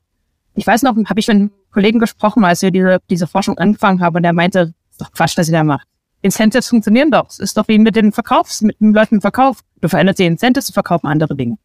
[0.54, 4.00] ich weiß noch, habe ich mit einem Kollegen gesprochen, als wir diese, diese Forschung angefangen
[4.00, 5.86] haben, und der meinte, ist doch Quatsch, was ihr da macht.
[6.20, 7.28] Incentives funktionieren doch.
[7.30, 9.60] Es ist doch wie mit den Verkaufs, mit den Leuten im Verkauf.
[9.80, 11.56] Du veränderst die Incentives, du verkaufen andere Dinge.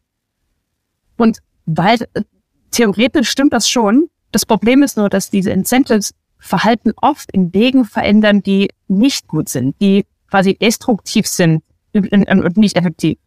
[1.16, 2.22] Und weil äh,
[2.70, 4.08] theoretisch stimmt das schon.
[4.32, 9.48] Das Problem ist nur, dass diese Incentives Verhalten oft in Wegen verändern, die nicht gut
[9.48, 13.18] sind, die quasi destruktiv sind und nicht effektiv.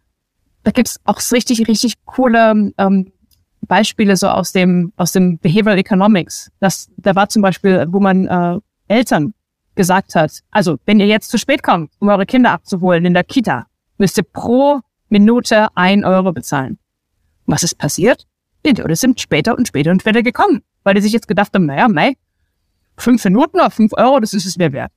[0.64, 3.12] Da gibt's auch richtig, richtig coole ähm,
[3.62, 6.52] Beispiele so aus dem, aus dem Behavioral Economics.
[6.60, 9.34] Das, da war zum Beispiel, wo man äh, Eltern
[9.76, 13.24] gesagt hat, also wenn ihr jetzt zu spät kommt, um eure Kinder abzuholen in der
[13.24, 16.78] Kita, müsst ihr pro Minute ein Euro bezahlen.
[17.46, 18.28] Was ist passiert?
[18.66, 21.66] Die Leute sind später und später und später gekommen, weil die sich jetzt gedacht haben,
[21.66, 22.14] naja, mei,
[22.98, 24.92] fünf Minuten oder fünf Euro, das ist es mir wert.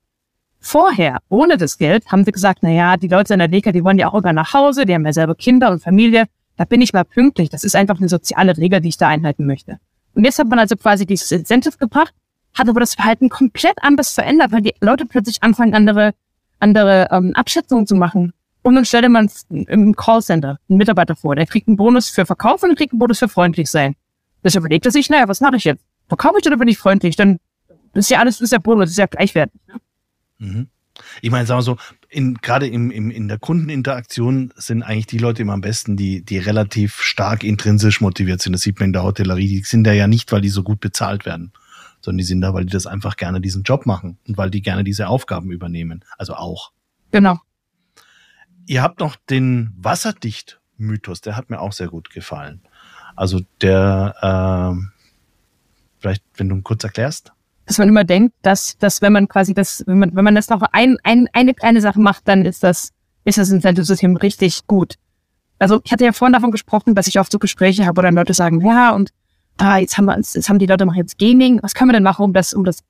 [0.61, 3.98] Vorher, ohne das Geld, haben sie gesagt, naja, die Leute in der Leka, die wollen
[3.98, 6.24] ja auch immer nach Hause, die haben ja selber Kinder und Familie,
[6.57, 7.50] da bin ich mal pünktlich.
[7.50, 9.79] Das ist einfach eine soziale Regel, die ich da einhalten möchte.
[10.14, 12.14] Und jetzt hat man also quasi dieses Incentive gebracht,
[12.55, 16.14] hat aber das Verhalten komplett anders verändert, weil die Leute plötzlich anfangen, andere,
[16.61, 18.33] andere ähm, Abschätzungen zu machen.
[18.64, 22.62] Und dann stellte man im Callcenter einen Mitarbeiter vor, der kriegt einen Bonus für Verkauf
[22.62, 23.94] und kriegt einen Bonus für freundlich sein.
[24.42, 25.85] Das überlegt er sich, naja, was mache ich jetzt?
[26.09, 27.14] Verkaufe ich oder bin ich freundlich?
[27.14, 27.38] Dann
[27.92, 29.61] ist ja alles, ist ja Bonus, ist ja gleichwertig.
[29.68, 29.74] Ne?
[30.38, 30.68] Mhm.
[31.20, 31.77] Ich meine, sagen wir so,
[32.09, 36.24] in, gerade im, im, in der Kundeninteraktion sind eigentlich die Leute immer am besten, die,
[36.24, 38.55] die relativ stark intrinsisch motiviert sind.
[38.55, 39.46] Das sieht man in der Hotellerie.
[39.46, 41.53] Die sind da ja nicht, weil die so gut bezahlt werden,
[42.00, 44.62] sondern die sind da, weil die das einfach gerne diesen Job machen und weil die
[44.62, 46.03] gerne diese Aufgaben übernehmen.
[46.16, 46.72] Also auch.
[47.11, 47.40] Genau.
[48.66, 52.62] Ihr habt noch den Wasserdicht-Mythos, der hat mir auch sehr gut gefallen.
[53.16, 54.87] Also der, äh,
[55.98, 57.33] vielleicht, wenn du ihn kurz erklärst
[57.66, 60.48] dass man immer denkt, dass, dass wenn man quasi das, wenn man, wenn man das
[60.48, 62.90] noch ein, ein, eine kleine Sache macht, dann ist das,
[63.24, 64.96] ist das Incentive-System richtig gut.
[65.59, 68.14] Also ich hatte ja vorhin davon gesprochen, dass ich oft so Gespräche habe, wo dann
[68.14, 69.11] Leute sagen, ja, und
[69.57, 72.03] ah, jetzt haben wir jetzt haben die Leute machen jetzt Gaming, was können wir denn
[72.03, 72.81] machen, um das, um das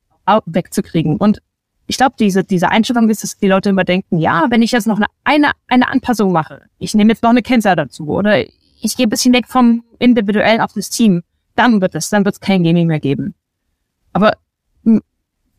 [0.45, 1.17] wegzukriegen?
[1.17, 1.41] Und
[1.87, 4.87] ich glaube, diese, diese Einstellung ist, dass die Leute immer denken, ja, wenn ich jetzt
[4.87, 8.97] noch eine, eine, eine Anpassung mache, ich nehme jetzt noch eine Kennzahl dazu oder ich
[8.97, 11.23] gehe ein bisschen weg vom Individuellen auf das Team,
[11.55, 13.35] dann wird es, dann wird es kein Gaming mehr geben.
[14.13, 14.33] Aber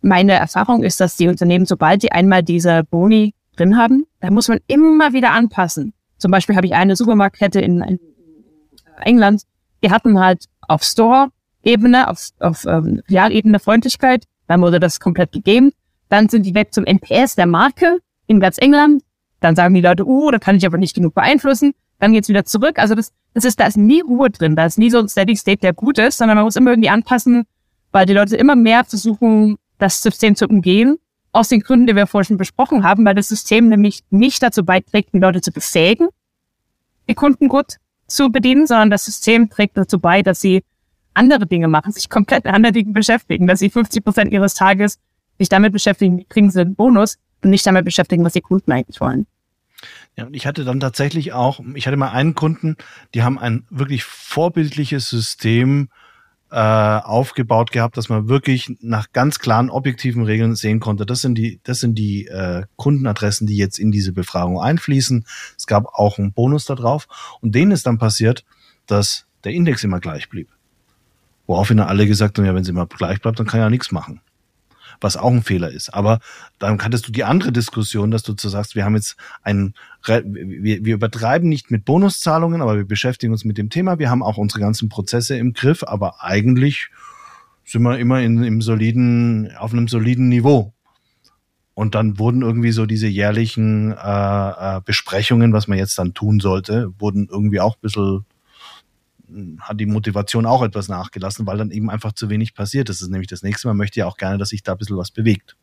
[0.07, 4.49] meine Erfahrung ist, dass die Unternehmen, sobald die einmal diese Boni drin haben, da muss
[4.49, 5.93] man immer wieder anpassen.
[6.19, 7.99] Zum Beispiel habe ich eine Supermarktkette in, in
[9.03, 9.43] England,
[9.83, 15.73] die hatten halt auf Store-Ebene, auf, auf ähm, Filialebene Freundlichkeit, dann wurde das komplett gegeben.
[16.09, 19.03] Dann sind die weg zum NPS der Marke in ganz England.
[19.41, 21.75] Dann sagen die Leute, oh, da kann ich aber nicht genug beeinflussen.
[21.99, 22.79] Dann geht's wieder zurück.
[22.79, 24.57] Also das, das ist, da ist nie Ruhe drin.
[24.57, 26.91] Da ist nie so ein Steady State, der gut ist, sondern man muss immer irgendwie
[26.91, 27.45] anpassen,
[27.93, 30.99] weil die Leute immer mehr versuchen, das System zu umgehen.
[31.33, 34.65] Aus den Gründen, die wir vorhin schon besprochen haben, weil das System nämlich nicht dazu
[34.65, 36.09] beiträgt, die Leute zu befähigen,
[37.09, 40.63] die Kunden gut zu bedienen, sondern das System trägt dazu bei, dass sie
[41.13, 44.99] andere Dinge machen, sich komplett mit anderen Dingen beschäftigen, dass sie 50 Prozent ihres Tages
[45.39, 48.73] sich damit beschäftigen, wie kriegen sie einen Bonus und nicht damit beschäftigen, was die Kunden
[48.73, 49.27] eigentlich wollen.
[50.17, 52.77] Ja, und ich hatte dann tatsächlich auch, ich hatte mal einen Kunden,
[53.15, 55.91] die haben ein wirklich vorbildliches System
[56.51, 61.05] äh, aufgebaut gehabt, dass man wirklich nach ganz klaren objektiven Regeln sehen konnte.
[61.05, 65.27] Das sind die, das sind die äh, Kundenadressen, die jetzt in diese Befragung einfließen.
[65.59, 67.09] Es gab auch einen Bonus da drauf
[67.43, 68.45] und denen ist dann passiert,
[68.87, 70.49] dass der Index immer gleich blieb.
[71.47, 74.21] Woraufhin alle gesagt haben, ja, wenn sie immer gleich bleibt, dann kann ja nichts machen
[75.01, 75.93] was auch ein Fehler ist.
[75.93, 76.21] Aber
[76.59, 80.85] dann hattest du die andere Diskussion, dass du zu sagst, wir haben jetzt einen, wir,
[80.85, 83.99] wir übertreiben nicht mit Bonuszahlungen, aber wir beschäftigen uns mit dem Thema.
[83.99, 86.91] Wir haben auch unsere ganzen Prozesse im Griff, aber eigentlich
[87.65, 90.73] sind wir immer in, im soliden, auf einem soliden Niveau.
[91.75, 93.97] Und dann wurden irgendwie so diese jährlichen äh,
[94.77, 98.25] äh Besprechungen, was man jetzt dann tun sollte, wurden irgendwie auch ein bisschen
[99.61, 102.89] hat die Motivation auch etwas nachgelassen, weil dann eben einfach zu wenig passiert.
[102.89, 103.69] Das ist nämlich das nächste.
[103.69, 105.57] Man möchte ja auch gerne, dass sich da ein bisschen was bewegt.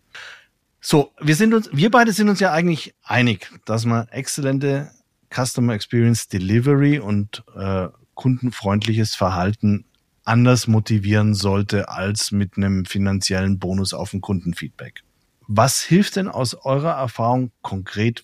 [0.82, 4.91] So, wir sind uns, wir beide sind uns ja eigentlich einig, dass man exzellente
[5.34, 9.86] Customer Experience Delivery und äh, kundenfreundliches Verhalten
[10.26, 15.04] anders motivieren sollte als mit einem finanziellen Bonus auf ein Kundenfeedback.
[15.47, 18.23] Was hilft denn aus eurer Erfahrung konkret?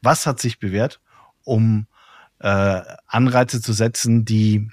[0.00, 1.00] Was hat sich bewährt,
[1.44, 1.86] um
[2.42, 4.68] äh, Anreize zu setzen, die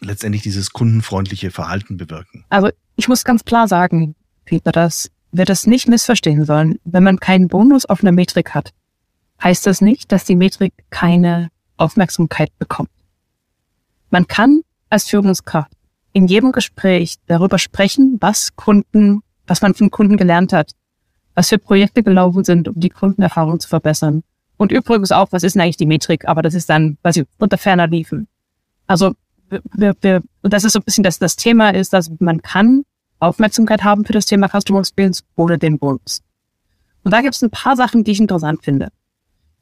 [0.00, 2.44] letztendlich dieses kundenfreundliche Verhalten bewirken.
[2.48, 4.14] Also ich muss ganz klar sagen,
[4.44, 6.78] Peter, dass wir das nicht missverstehen sollen.
[6.84, 8.72] Wenn man keinen Bonus auf einer Metrik hat,
[9.42, 12.90] heißt das nicht, dass die Metrik keine Aufmerksamkeit bekommt.
[14.10, 15.72] Man kann als Führungskraft
[16.12, 20.72] in jedem Gespräch darüber sprechen, was Kunden, was man von Kunden gelernt hat,
[21.34, 24.22] was für Projekte gelaufen sind, um die Kundenerfahrung zu verbessern.
[24.62, 26.28] Und übrigens auch, was ist denn eigentlich die Metrik?
[26.28, 28.28] Aber das ist dann, ich unter ferner liefen.
[28.86, 29.14] Also,
[29.50, 32.84] wir, wir, und das ist so ein bisschen das, das Thema ist, dass man kann
[33.18, 36.22] Aufmerksamkeit haben für das Thema Customer Experience ohne den Bonus.
[37.02, 38.90] Und da gibt es ein paar Sachen, die ich interessant finde.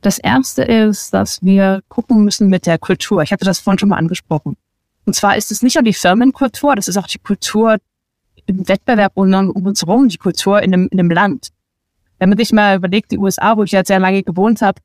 [0.02, 3.22] Das erste ist, dass wir gucken müssen mit der Kultur.
[3.22, 4.58] Ich hatte das vorhin schon mal angesprochen.
[5.06, 7.78] Und zwar ist es nicht nur die Firmenkultur, das ist auch die Kultur
[8.44, 11.48] im Wettbewerb um uns herum, die Kultur in einem, in einem Land.
[12.18, 14.78] Wenn man sich mal überlegt, die USA, wo ich jetzt sehr lange gewohnt habe,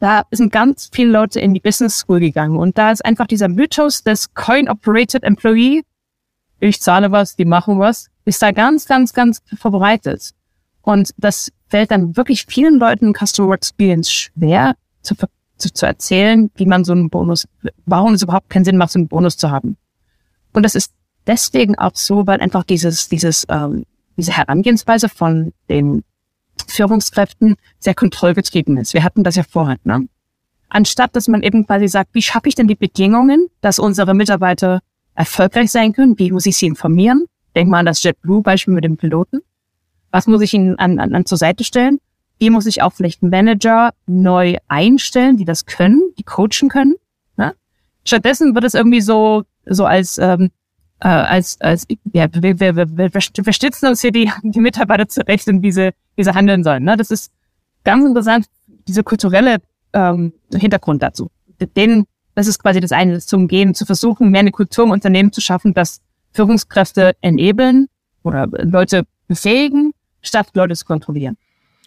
[0.00, 3.48] da sind ganz viele Leute in die Business School gegangen und da ist einfach dieser
[3.48, 5.82] Mythos des Coin-Operated Employee,
[6.60, 10.30] ich zahle was, die machen was, ist da ganz, ganz, ganz verbreitet.
[10.82, 15.14] Und das fällt dann wirklich vielen Leuten Customer Experience schwer zu,
[15.56, 17.46] zu, zu erzählen, wie man so einen Bonus,
[17.86, 19.76] warum es überhaupt keinen Sinn macht, so einen Bonus zu haben.
[20.52, 20.92] Und das ist
[21.26, 23.84] deswegen auch so, weil einfach dieses, dieses, ähm,
[24.16, 26.04] diese Herangehensweise von den
[26.66, 28.94] Führungskräften sehr kontrollgetrieben ist.
[28.94, 29.78] Wir hatten das ja vorhin.
[29.84, 30.08] Ne?
[30.68, 34.80] Anstatt, dass man eben quasi sagt, wie schaffe ich denn die Bedingungen, dass unsere Mitarbeiter
[35.14, 36.18] erfolgreich sein können?
[36.18, 37.26] Wie muss ich sie informieren?
[37.54, 39.40] Denk mal an das JetBlue-Beispiel mit dem Piloten.
[40.10, 41.98] Was muss ich ihnen an, an, an zur Seite stellen?
[42.38, 46.94] Wie muss ich auch vielleicht Manager neu einstellen, die das können, die coachen können?
[47.36, 47.54] Ne?
[48.04, 50.50] Stattdessen wird es irgendwie so, so als, ähm,
[51.00, 55.48] äh, als, als ja, wir, wir, wir, wir, stützen uns hier die, die Mitarbeiter zurecht
[55.48, 56.84] und wie sie, wie sie handeln sollen.
[56.84, 56.96] Ne?
[56.96, 57.32] Das ist
[57.84, 58.46] ganz interessant,
[58.88, 59.58] diese kulturelle
[59.92, 61.30] ähm, Hintergrund dazu.
[61.76, 62.04] Den,
[62.34, 65.32] das ist quasi das eine, das zum Gehen, zu versuchen, mehr eine Kultur im Unternehmen
[65.32, 66.00] zu schaffen, dass
[66.32, 67.88] Führungskräfte enablen
[68.22, 71.36] oder Leute befähigen, statt Leute zu kontrollieren.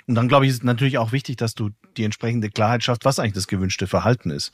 [0.08, 3.20] Und dann glaube ich, ist natürlich auch wichtig, dass du die entsprechende Klarheit schaffst, was
[3.20, 4.52] eigentlich das gewünschte Verhalten ist.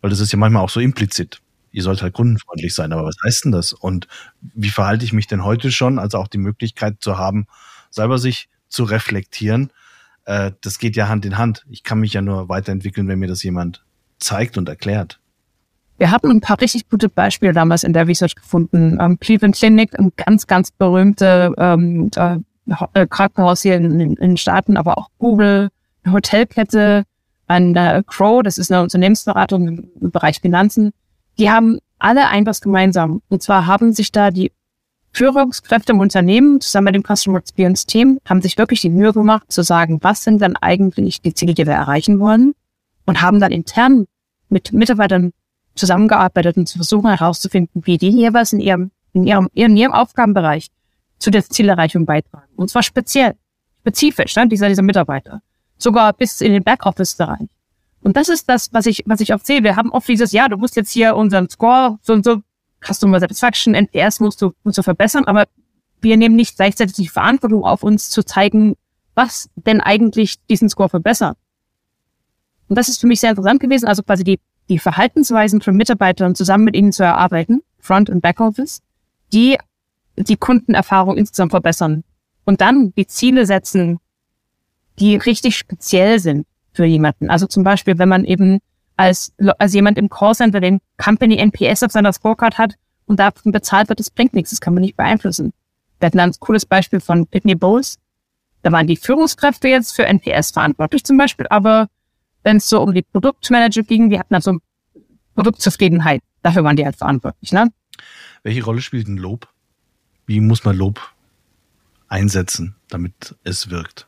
[0.00, 1.40] Weil das ist ja manchmal auch so implizit.
[1.72, 3.72] Ihr sollt halt kundenfreundlich sein, aber was heißt denn das?
[3.72, 4.06] Und
[4.40, 5.98] wie verhalte ich mich denn heute schon?
[5.98, 7.46] Also auch die Möglichkeit zu haben,
[7.90, 9.70] selber sich zu reflektieren.
[10.24, 11.64] Äh, das geht ja Hand in Hand.
[11.70, 13.84] Ich kann mich ja nur weiterentwickeln, wenn mir das jemand
[14.18, 15.18] zeigt und erklärt.
[15.98, 18.98] Wir hatten ein paar richtig gute Beispiele damals in der Research gefunden.
[19.00, 22.38] Ähm, Cleveland Clinic, ein ganz, ganz berühmte ähm, äh,
[22.94, 25.68] äh, Krankenhaus hier in, den Staaten, aber auch Google,
[26.04, 27.04] eine Hotelkette,
[27.46, 30.92] ein äh, Crow, das ist eine Unternehmensberatung im Bereich Finanzen.
[31.38, 33.22] Die haben alle ein was gemeinsam.
[33.28, 34.52] Und zwar haben sich da die
[35.12, 39.52] Führungskräfte im Unternehmen zusammen mit dem Customer Experience Team haben sich wirklich die Mühe gemacht
[39.52, 42.54] zu sagen, was sind dann eigentlich die Ziele, die wir erreichen wollen
[43.04, 44.06] und haben dann intern
[44.48, 45.32] mit Mitarbeitern
[45.74, 50.68] zusammengearbeitet und zu versuchen herauszufinden, wie die jeweils in ihrem, in ihrem, in ihrem Aufgabenbereich
[51.18, 52.52] zu der Zielerreichung beitragen.
[52.56, 53.34] Und zwar speziell,
[53.80, 55.42] spezifisch, ne, dieser, dieser Mitarbeiter.
[55.76, 57.48] Sogar bis in den Backoffice-Bereich.
[58.02, 59.62] Und das ist das, was ich, was ich oft sehe.
[59.62, 62.42] Wir haben oft dieses, ja, du musst jetzt hier unseren Score, so und so,
[62.84, 65.46] Customer Satisfaction, NPS musst du, musst du verbessern, aber
[66.00, 68.74] wir nehmen nicht gleichzeitig die Verantwortung auf uns zu zeigen,
[69.14, 71.38] was denn eigentlich diesen Score verbessert.
[72.68, 76.34] Und das ist für mich sehr interessant gewesen, also quasi die, die Verhaltensweisen von Mitarbeitern
[76.34, 78.82] zusammen mit ihnen zu erarbeiten, Front- und Backoffice,
[79.32, 79.58] die
[80.16, 82.02] die Kundenerfahrung insgesamt verbessern.
[82.44, 84.00] Und dann die Ziele setzen,
[84.98, 87.30] die richtig speziell sind für jemanden.
[87.30, 88.60] Also zum Beispiel, wenn man eben
[88.96, 92.74] als, als jemand im Callcenter den Company NPS auf seiner Scorecard hat
[93.06, 95.52] und davon bezahlt wird, das bringt nichts, das kann man nicht beeinflussen.
[95.98, 97.98] Wir hatten ein cooles Beispiel von Pitney Bowles.
[98.62, 101.88] Da waren die Führungskräfte jetzt für NPS verantwortlich zum Beispiel, aber
[102.44, 104.58] wenn es so um die Produktmanager ging, die hatten also
[105.34, 106.22] Produktzufriedenheit.
[106.42, 107.52] Dafür waren die halt verantwortlich.
[107.52, 107.72] Ne?
[108.42, 109.48] Welche Rolle spielt ein Lob?
[110.26, 111.00] Wie muss man Lob
[112.08, 114.06] einsetzen, damit es wirkt?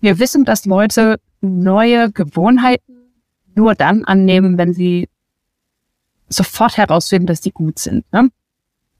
[0.00, 3.12] Wir wissen, dass Leute neue Gewohnheiten
[3.54, 5.08] nur dann annehmen, wenn sie
[6.28, 8.04] sofort herausfinden, dass die gut sind.
[8.12, 8.30] Ne?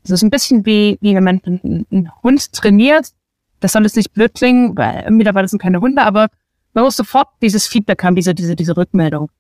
[0.03, 3.13] Das ist ein bisschen wie, wie wenn man einen, einen Hund trainiert.
[3.61, 6.29] Das soll jetzt nicht blöd klingen, weil mittlerweile sind keine Hunde, aber
[6.73, 9.31] man muss sofort dieses Feedback haben, diese, diese, diese Rückmeldung.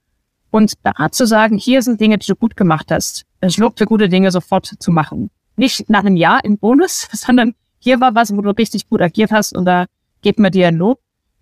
[0.50, 3.24] Und da zu sagen, hier sind Dinge, die du gut gemacht hast.
[3.40, 7.54] Es lobt für gute Dinge sofort zu machen nicht nach einem Jahr im Bonus, sondern
[7.78, 9.86] hier war was, wo du richtig gut agiert hast und da
[10.22, 11.00] gibt man dir ein Lob.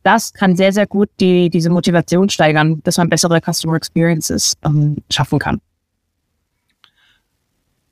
[0.08, 4.96] Das kann sehr, sehr gut die, diese Motivation steigern, dass man bessere Customer Experiences ähm,
[5.10, 5.60] schaffen kann.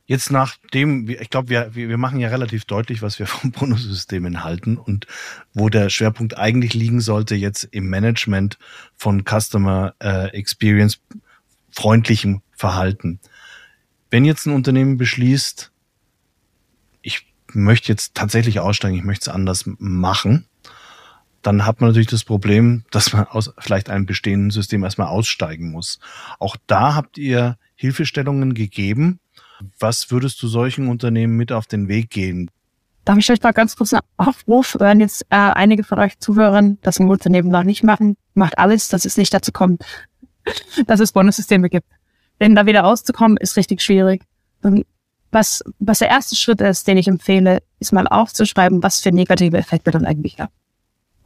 [0.06, 4.78] Jetzt nachdem, ich glaube, wir, wir machen ja relativ deutlich, was wir vom Bonussystemen halten
[4.78, 5.06] und
[5.52, 8.56] wo der Schwerpunkt eigentlich liegen sollte, jetzt im Management
[8.96, 10.98] von Customer äh, Experience
[11.70, 13.20] freundlichem Verhalten.
[14.08, 15.70] Wenn jetzt ein Unternehmen beschließt,
[17.56, 20.46] möchte jetzt tatsächlich aussteigen, ich möchte es anders machen,
[21.46, 25.70] dann hat man natürlich das Problem, dass man aus vielleicht einem bestehenden System erstmal aussteigen
[25.70, 26.00] muss.
[26.40, 29.20] Auch da habt ihr Hilfestellungen gegeben.
[29.78, 32.50] Was würdest du solchen Unternehmen mit auf den Weg gehen?
[33.04, 36.78] Darf ich euch mal ganz kurz einen Aufruf, wenn jetzt äh, einige von euch Zuhörern
[36.82, 39.84] das im Unternehmen noch nicht machen, macht alles, dass es nicht dazu kommt,
[40.88, 41.86] dass es Bonussysteme gibt.
[42.40, 44.22] Denn da wieder rauszukommen, ist richtig schwierig.
[45.30, 49.56] Was, was der erste Schritt ist, den ich empfehle, ist mal aufzuschreiben, was für negative
[49.56, 50.50] Effekte dann eigentlich hat.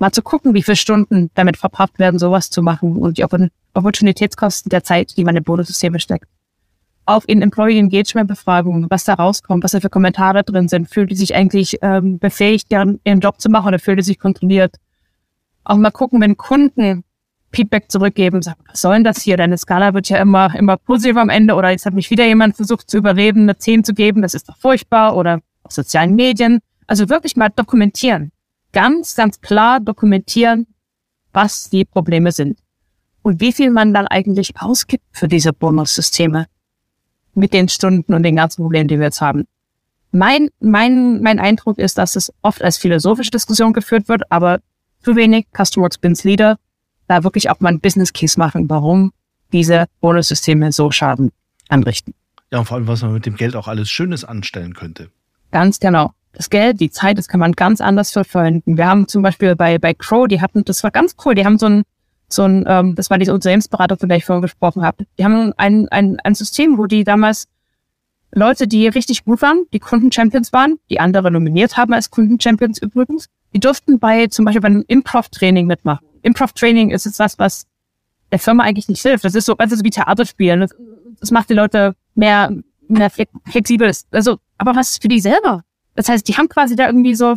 [0.00, 3.24] Mal zu gucken, wie viele Stunden damit verbracht werden, sowas zu machen und die
[3.74, 6.24] Opportunitätskosten der Zeit, die man in Bonussysteme steckt.
[7.04, 11.10] Auch in Employee Engagement Befragungen, was da rauskommt, was da für Kommentare drin sind, fühlt
[11.10, 14.76] die sich eigentlich ähm, befähigt, ihren, ihren Job zu machen oder fühlt die sich kontrolliert.
[15.64, 17.04] Auch mal gucken, wenn Kunden
[17.52, 19.36] Feedback zurückgeben, sagen, was soll denn das hier?
[19.36, 22.56] Deine Skala wird ja immer, immer positiv am Ende oder jetzt hat mich wieder jemand
[22.56, 26.60] versucht zu überreden, eine 10 zu geben, das ist doch furchtbar oder auf sozialen Medien.
[26.86, 28.32] Also wirklich mal dokumentieren.
[28.72, 30.66] Ganz, ganz klar dokumentieren,
[31.32, 32.58] was die Probleme sind.
[33.22, 36.46] Und wie viel man dann eigentlich ausgibt für diese Bonussysteme
[37.34, 39.46] mit den Stunden und den ganzen Problemen, die wir jetzt haben.
[40.12, 44.60] Mein, mein, mein Eindruck ist, dass es oft als philosophische Diskussion geführt wird, aber
[45.02, 46.58] zu wenig Customer Experience Leader
[47.06, 49.12] da wirklich auch mal ein Business Case machen, warum
[49.52, 51.32] diese Bonussysteme so Schaden
[51.68, 52.14] anrichten.
[52.50, 55.10] Ja, und vor allem, was man mit dem Geld auch alles Schönes anstellen könnte.
[55.52, 56.12] Ganz genau.
[56.32, 58.76] Das Geld, die Zeit, das kann man ganz anders verwenden.
[58.76, 61.58] Wir haben zum Beispiel bei, bei Crow, die hatten, das war ganz cool, die haben
[61.58, 61.82] so ein,
[62.28, 65.04] so ein, ähm, das war diese Unternehmensberatung, von der ich vorhin gesprochen habe.
[65.18, 67.48] Die haben ein, ein, ein System, wo die damals
[68.32, 73.26] Leute, die richtig gut waren, die Kundenchampions waren, die andere nominiert haben als Kundenchampions übrigens,
[73.52, 76.06] die durften bei zum Beispiel beim Improv-Training mitmachen.
[76.22, 77.66] Improv-Training ist jetzt was, was
[78.30, 79.24] der Firma eigentlich nicht hilft.
[79.24, 80.60] Das ist so, also so wie Theaterspielen.
[80.60, 80.74] Das,
[81.18, 82.54] das macht die Leute mehr,
[82.86, 83.92] mehr flexibel.
[84.12, 85.64] Also, aber was für die selber?
[86.00, 87.36] Das heißt, die haben quasi da irgendwie so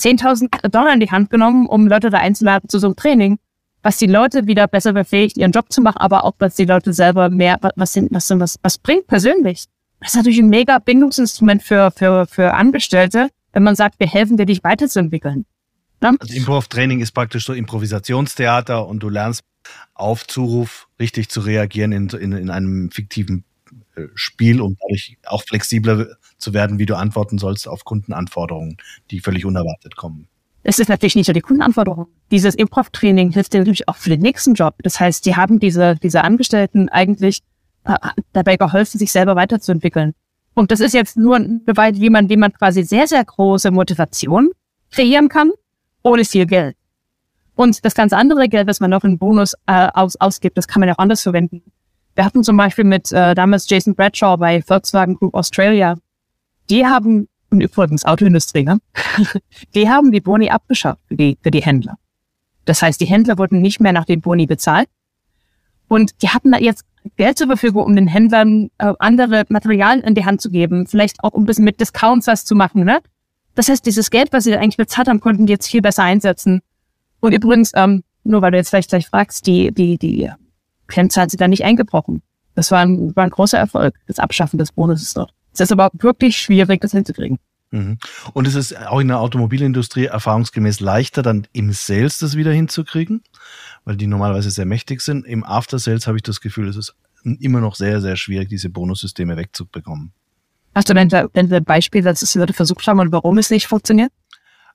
[0.00, 3.38] 10.000 Dollar in die Hand genommen, um Leute da einzuladen zu so einem Training,
[3.82, 6.94] was die Leute wieder besser befähigt, ihren Job zu machen, aber auch, was die Leute
[6.94, 9.66] selber mehr, was sind, was, was, was bringt persönlich.
[10.00, 14.38] Das ist natürlich ein mega Bindungsinstrument für, für, für Angestellte, wenn man sagt, wir helfen
[14.38, 15.44] dir, dich weiterzuentwickeln.
[16.00, 16.16] Ne?
[16.18, 19.42] Also Improv-Training ist praktisch so Improvisationstheater und du lernst
[19.92, 23.44] auf Zuruf richtig zu reagieren in, in, in einem fiktiven
[23.96, 28.76] äh, Spiel, um dadurch auch flexibler zu werden, wie du antworten sollst auf Kundenanforderungen,
[29.10, 30.28] die völlig unerwartet kommen.
[30.62, 32.08] Es ist natürlich nicht nur die Kundenanforderung.
[32.30, 34.74] Dieses Improv-Training hilft dir natürlich auch für den nächsten Job.
[34.82, 37.42] Das heißt, die haben diese, diese Angestellten eigentlich
[38.32, 40.14] dabei geholfen, sich selber weiterzuentwickeln.
[40.54, 43.70] Und das ist jetzt nur ein Beweis, wie man, wie man quasi sehr, sehr große
[43.70, 44.50] Motivation
[44.90, 45.52] kreieren kann,
[46.02, 46.76] ohne viel Geld.
[47.54, 50.80] Und das ganz andere Geld, was man noch in Bonus äh, aus, ausgibt, das kann
[50.80, 51.62] man auch anders verwenden.
[52.14, 55.96] Wir hatten zum Beispiel mit äh, damals Jason Bradshaw bei Volkswagen Group Australia.
[56.70, 58.78] Die haben, und übrigens Autoindustrie, ne?
[59.74, 61.96] die haben die Boni abgeschafft für die, für die Händler.
[62.64, 64.88] Das heißt, die Händler wurden nicht mehr nach den Boni bezahlt.
[65.88, 66.84] Und die hatten da jetzt
[67.16, 71.24] Geld zur Verfügung, um den Händlern äh, andere Materialien in die Hand zu geben, vielleicht
[71.24, 72.84] auch um ein bisschen mit Discounts was zu machen.
[72.84, 72.98] Ne?
[73.54, 76.60] Das heißt, dieses Geld, was sie eigentlich bezahlt haben, konnten die jetzt viel besser einsetzen.
[77.20, 80.30] Und übrigens, ähm, nur weil du jetzt vielleicht gleich fragst, die, die, die
[80.88, 82.22] Kennzahl hat sie da nicht eingebrochen.
[82.54, 85.32] Das war ein, war ein großer Erfolg, das Abschaffen des Bonuses dort.
[85.60, 87.38] Es ist aber wirklich schwierig, das hinzukriegen.
[87.70, 87.98] Mhm.
[88.32, 93.22] Und es ist auch in der Automobilindustrie erfahrungsgemäß leichter, dann im Sales das wieder hinzukriegen,
[93.84, 95.26] weil die normalerweise sehr mächtig sind.
[95.26, 96.94] Im After Sales habe ich das Gefühl, es ist
[97.24, 100.12] immer noch sehr, sehr schwierig, diese Bonussysteme wegzubekommen.
[100.74, 104.12] Hast du denn ein Beispiel, dass es Leute versucht haben und warum es nicht funktioniert?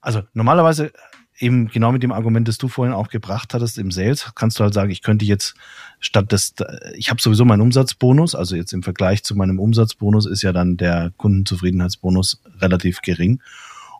[0.01, 0.91] Also normalerweise
[1.39, 4.63] eben genau mit dem Argument, das du vorhin auch gebracht hattest im Sales, kannst du
[4.63, 5.55] halt sagen, ich könnte jetzt
[5.99, 6.53] statt des,
[6.95, 10.77] ich habe sowieso meinen Umsatzbonus, also jetzt im Vergleich zu meinem Umsatzbonus ist ja dann
[10.77, 13.41] der Kundenzufriedenheitsbonus relativ gering.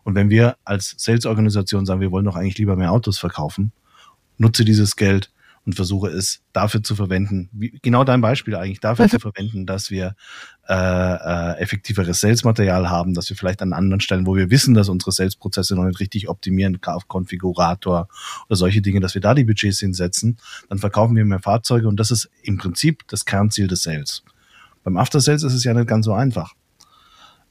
[0.04, 3.72] Und wenn wir als Sales-Organisation sagen, wir wollen doch eigentlich lieber mehr Autos verkaufen,
[4.36, 5.30] nutze dieses Geld
[5.66, 9.90] und versuche es dafür zu verwenden, wie, genau dein Beispiel eigentlich, dafür zu verwenden, dass
[9.90, 10.14] wir
[10.68, 14.88] äh, äh, effektiveres Sales-Material haben, dass wir vielleicht an anderen Stellen, wo wir wissen, dass
[14.88, 18.08] unsere Sales-Prozesse noch nicht richtig optimieren, Konfigurator
[18.48, 20.38] oder solche Dinge, dass wir da die Budgets hinsetzen,
[20.70, 24.22] dann verkaufen wir mehr Fahrzeuge und das ist im Prinzip das Kernziel des Sales.
[24.84, 26.54] Beim After Sales ist es ja nicht ganz so einfach.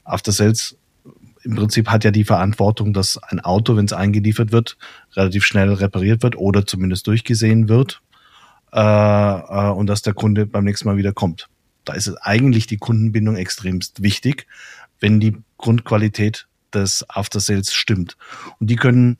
[0.02, 0.76] After Sales
[1.44, 4.76] im Prinzip hat ja die Verantwortung, dass ein Auto, wenn es eingeliefert wird,
[5.14, 8.00] relativ schnell repariert wird oder zumindest durchgesehen wird
[8.72, 11.48] äh, äh, und dass der Kunde beim nächsten Mal wieder kommt.
[11.84, 14.46] Da ist eigentlich die Kundenbindung extremst wichtig,
[15.00, 18.16] wenn die Grundqualität des After Sales stimmt.
[18.58, 19.18] Und die können,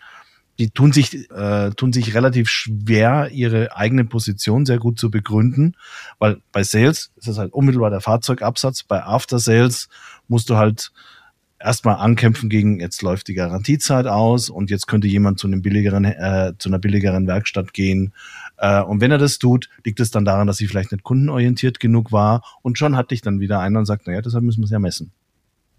[0.58, 5.76] die tun sich, äh, tun sich relativ schwer, ihre eigene Position sehr gut zu begründen,
[6.18, 9.88] weil bei Sales ist es halt unmittelbar der Fahrzeugabsatz, bei After Sales
[10.28, 10.92] musst du halt
[11.64, 16.04] erstmal ankämpfen gegen, jetzt läuft die Garantiezeit aus und jetzt könnte jemand zu einem billigeren,
[16.04, 18.12] äh, zu einer billigeren Werkstatt gehen.
[18.58, 21.80] Äh, und wenn er das tut, liegt es dann daran, dass sie vielleicht nicht kundenorientiert
[21.80, 24.66] genug war und schon hat dich dann wieder einer und sagt, naja, deshalb müssen wir
[24.66, 25.12] es ja messen.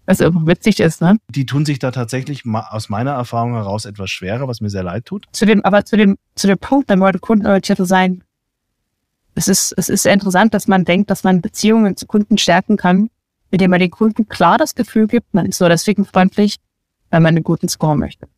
[0.06, 1.18] Was irgendwie witzig ist, ne?
[1.28, 5.04] Die tun sich da tatsächlich aus meiner Erfahrung heraus etwas schwerer, was mir sehr leid
[5.04, 5.26] tut.
[5.32, 8.22] Zu dem, aber zu dem, zu dem Punkt, dann wollte kundenorientiert sein.
[9.34, 12.76] Es ist, es ist sehr interessant, dass man denkt, dass man Beziehungen zu Kunden stärken
[12.76, 13.10] kann,
[13.56, 16.56] indem man den Kunden klar das Gefühl gibt, man ist nur deswegen freundlich,
[17.08, 18.28] weil man einen guten Score möchte.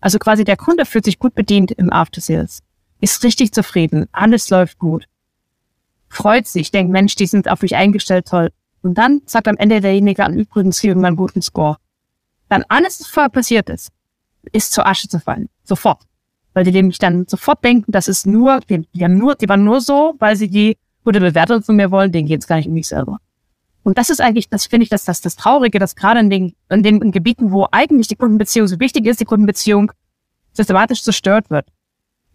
[0.00, 2.58] Also quasi der Kunde fühlt sich gut bedient im After Sales,
[3.00, 5.06] ist richtig zufrieden, alles läuft gut,
[6.08, 8.50] freut sich, denkt, Mensch, die sind auf mich eingestellt, toll.
[8.82, 11.76] Und dann sagt am Ende derjenige an übrigens hier einen guten Score.
[12.48, 13.92] Dann alles, was vorher passiert ist,
[14.50, 15.48] ist zur Asche zu fallen.
[15.62, 16.02] Sofort.
[16.52, 19.62] Weil die nämlich dann sofort denken, das ist nur, die, die haben nur, die waren
[19.62, 22.74] nur so, weil sie die gute Bewertung von mir wollen, denen geht's gar nicht um
[22.74, 23.18] mich selber.
[23.84, 26.54] Und das ist eigentlich, das finde ich, dass das, das Traurige, dass gerade in den,
[26.70, 29.92] in den Gebieten, wo eigentlich die Kundenbeziehung so wichtig ist, die Kundenbeziehung
[30.52, 31.66] systematisch zerstört wird.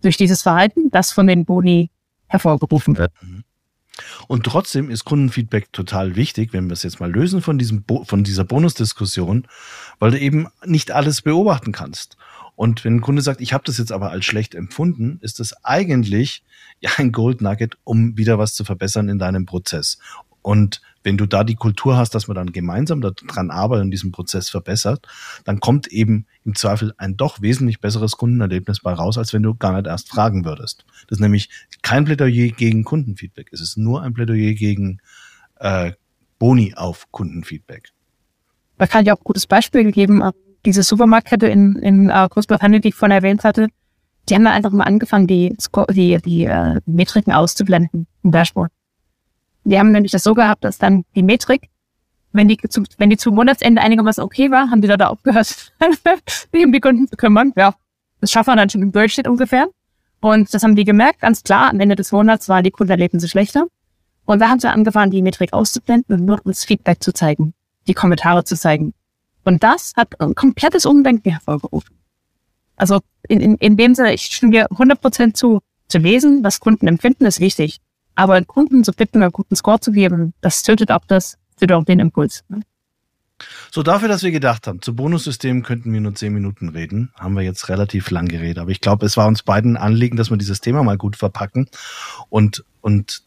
[0.01, 1.89] Durch dieses Verhalten, das von den Boni
[2.27, 3.11] hervorgerufen wird.
[3.21, 3.43] Mhm.
[4.27, 8.03] Und trotzdem ist Kundenfeedback total wichtig, wenn wir es jetzt mal lösen von diesem, Bo
[8.03, 9.47] von dieser Bonusdiskussion,
[9.99, 12.17] weil du eben nicht alles beobachten kannst.
[12.55, 15.53] Und wenn ein Kunde sagt, ich habe das jetzt aber als schlecht empfunden, ist das
[15.63, 16.43] eigentlich
[16.79, 19.99] ja ein Gold Nugget, um wieder was zu verbessern in deinem Prozess.
[20.41, 24.12] Und wenn du da die Kultur hast, dass man dann gemeinsam daran arbeitet und diesen
[24.12, 25.08] Prozess verbessert,
[25.45, 29.55] dann kommt eben im Zweifel ein doch wesentlich besseres Kundenerlebnis bei raus, als wenn du
[29.55, 30.86] gar nicht erst fragen würdest.
[31.08, 31.49] Das ist nämlich
[31.82, 33.47] kein Plädoyer gegen Kundenfeedback.
[33.53, 34.99] Es ist nur ein Plädoyer gegen
[35.60, 35.93] äh,
[36.39, 37.93] Boni auf Kundenfeedback.
[38.78, 40.22] Da kann ich auch ein gutes Beispiel geben.
[40.66, 43.70] Diese Supermarktkette in, in uh, Großbritannien, die ich vorhin erwähnt hatte,
[44.28, 45.55] die haben da einfach mal angefangen, die,
[45.91, 48.74] die, die äh, Metriken auszublenden im Dashboard.
[49.68, 51.70] Die haben nämlich das so gehabt, dass dann die Metrik,
[52.32, 55.47] wenn die zu, wenn die zum Monatsende einigermaßen okay war, haben die da, aufgehört,
[56.53, 57.51] sich um die Kunden zu kümmern.
[57.57, 57.76] Ja,
[58.22, 59.68] das schaffen wir dann schon im Durchschnitt ungefähr.
[60.22, 63.68] Und das haben die gemerkt, ganz klar, am Ende des Monats waren die Kundenerlebnisse schlechter.
[64.24, 67.53] Und da haben sie angefangen, die Metrik auszublenden und nur das Feedback zu zeigen,
[67.89, 68.93] die Kommentare zu zeigen.
[69.43, 71.97] Und das hat ein komplettes Umdenken hervorgerufen.
[72.78, 75.59] Also in, in, in dem Sinne, ich stimme dir 100% zu.
[75.89, 77.80] Zu lesen, was Kunden empfinden, ist wichtig.
[78.18, 81.86] Aber Kunden zu bitten, einen guten Score zu geben, das tötet auch das, tötet auch
[81.86, 82.43] den Impuls.
[82.49, 82.61] Ne?
[83.72, 87.36] So, dafür, dass wir gedacht haben, zu Bonussystemen könnten wir nur zehn Minuten reden, haben
[87.36, 88.57] wir jetzt relativ lang geredet.
[88.57, 91.70] Aber ich glaube, es war uns beiden Anliegen, dass wir dieses Thema mal gut verpacken
[92.30, 93.22] und, und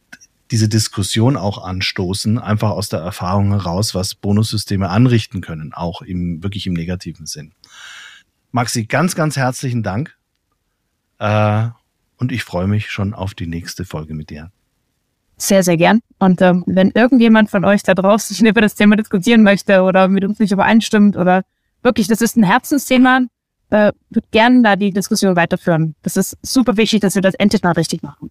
[0.51, 6.43] diese Diskussion auch anstoßen, einfach aus der Erfahrung heraus, was Bonussysteme anrichten können, auch im,
[6.43, 7.53] wirklich im negativen Sinn.
[8.51, 10.19] Maxi, ganz, ganz herzlichen Dank.
[11.21, 11.69] Äh,
[12.17, 14.51] und ich freue mich schon auf die nächste Folge mit dir.
[15.41, 16.01] Sehr, sehr gern.
[16.19, 20.23] Und ähm, wenn irgendjemand von euch da draußen über das Thema diskutieren möchte oder mit
[20.23, 21.45] uns nicht übereinstimmt oder
[21.83, 23.23] wirklich, das ist ein Herzensthema,
[23.71, 25.95] äh, würde gerne da die Diskussion weiterführen.
[26.03, 28.31] Das ist super wichtig, dass wir das endlich mal richtig machen.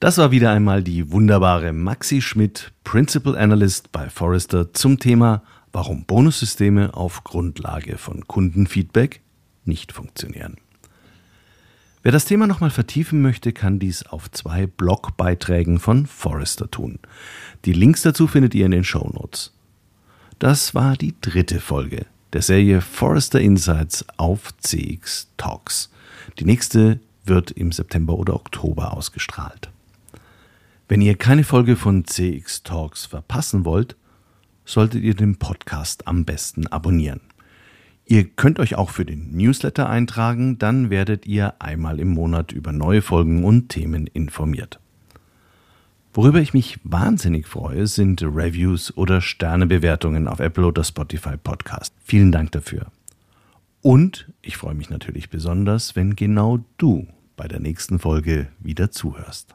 [0.00, 5.42] Das war wieder einmal die wunderbare Maxi Schmidt, Principal Analyst bei Forrester zum Thema,
[5.72, 9.20] warum Bonussysteme auf Grundlage von Kundenfeedback
[9.66, 10.56] nicht funktionieren.
[12.02, 16.98] Wer das Thema nochmal vertiefen möchte, kann dies auf zwei Blogbeiträgen von Forrester tun.
[17.66, 19.52] Die Links dazu findet ihr in den Show Notes.
[20.38, 25.90] Das war die dritte Folge der Serie Forrester Insights auf CX Talks.
[26.38, 29.69] Die nächste wird im September oder Oktober ausgestrahlt.
[30.90, 33.94] Wenn ihr keine Folge von CX Talks verpassen wollt,
[34.64, 37.20] solltet ihr den Podcast am besten abonnieren.
[38.06, 42.72] Ihr könnt euch auch für den Newsletter eintragen, dann werdet ihr einmal im Monat über
[42.72, 44.80] neue Folgen und Themen informiert.
[46.12, 51.94] Worüber ich mich wahnsinnig freue, sind Reviews oder Sternebewertungen auf Apple oder Spotify Podcast.
[52.02, 52.86] Vielen Dank dafür.
[53.80, 59.54] Und ich freue mich natürlich besonders, wenn genau du bei der nächsten Folge wieder zuhörst.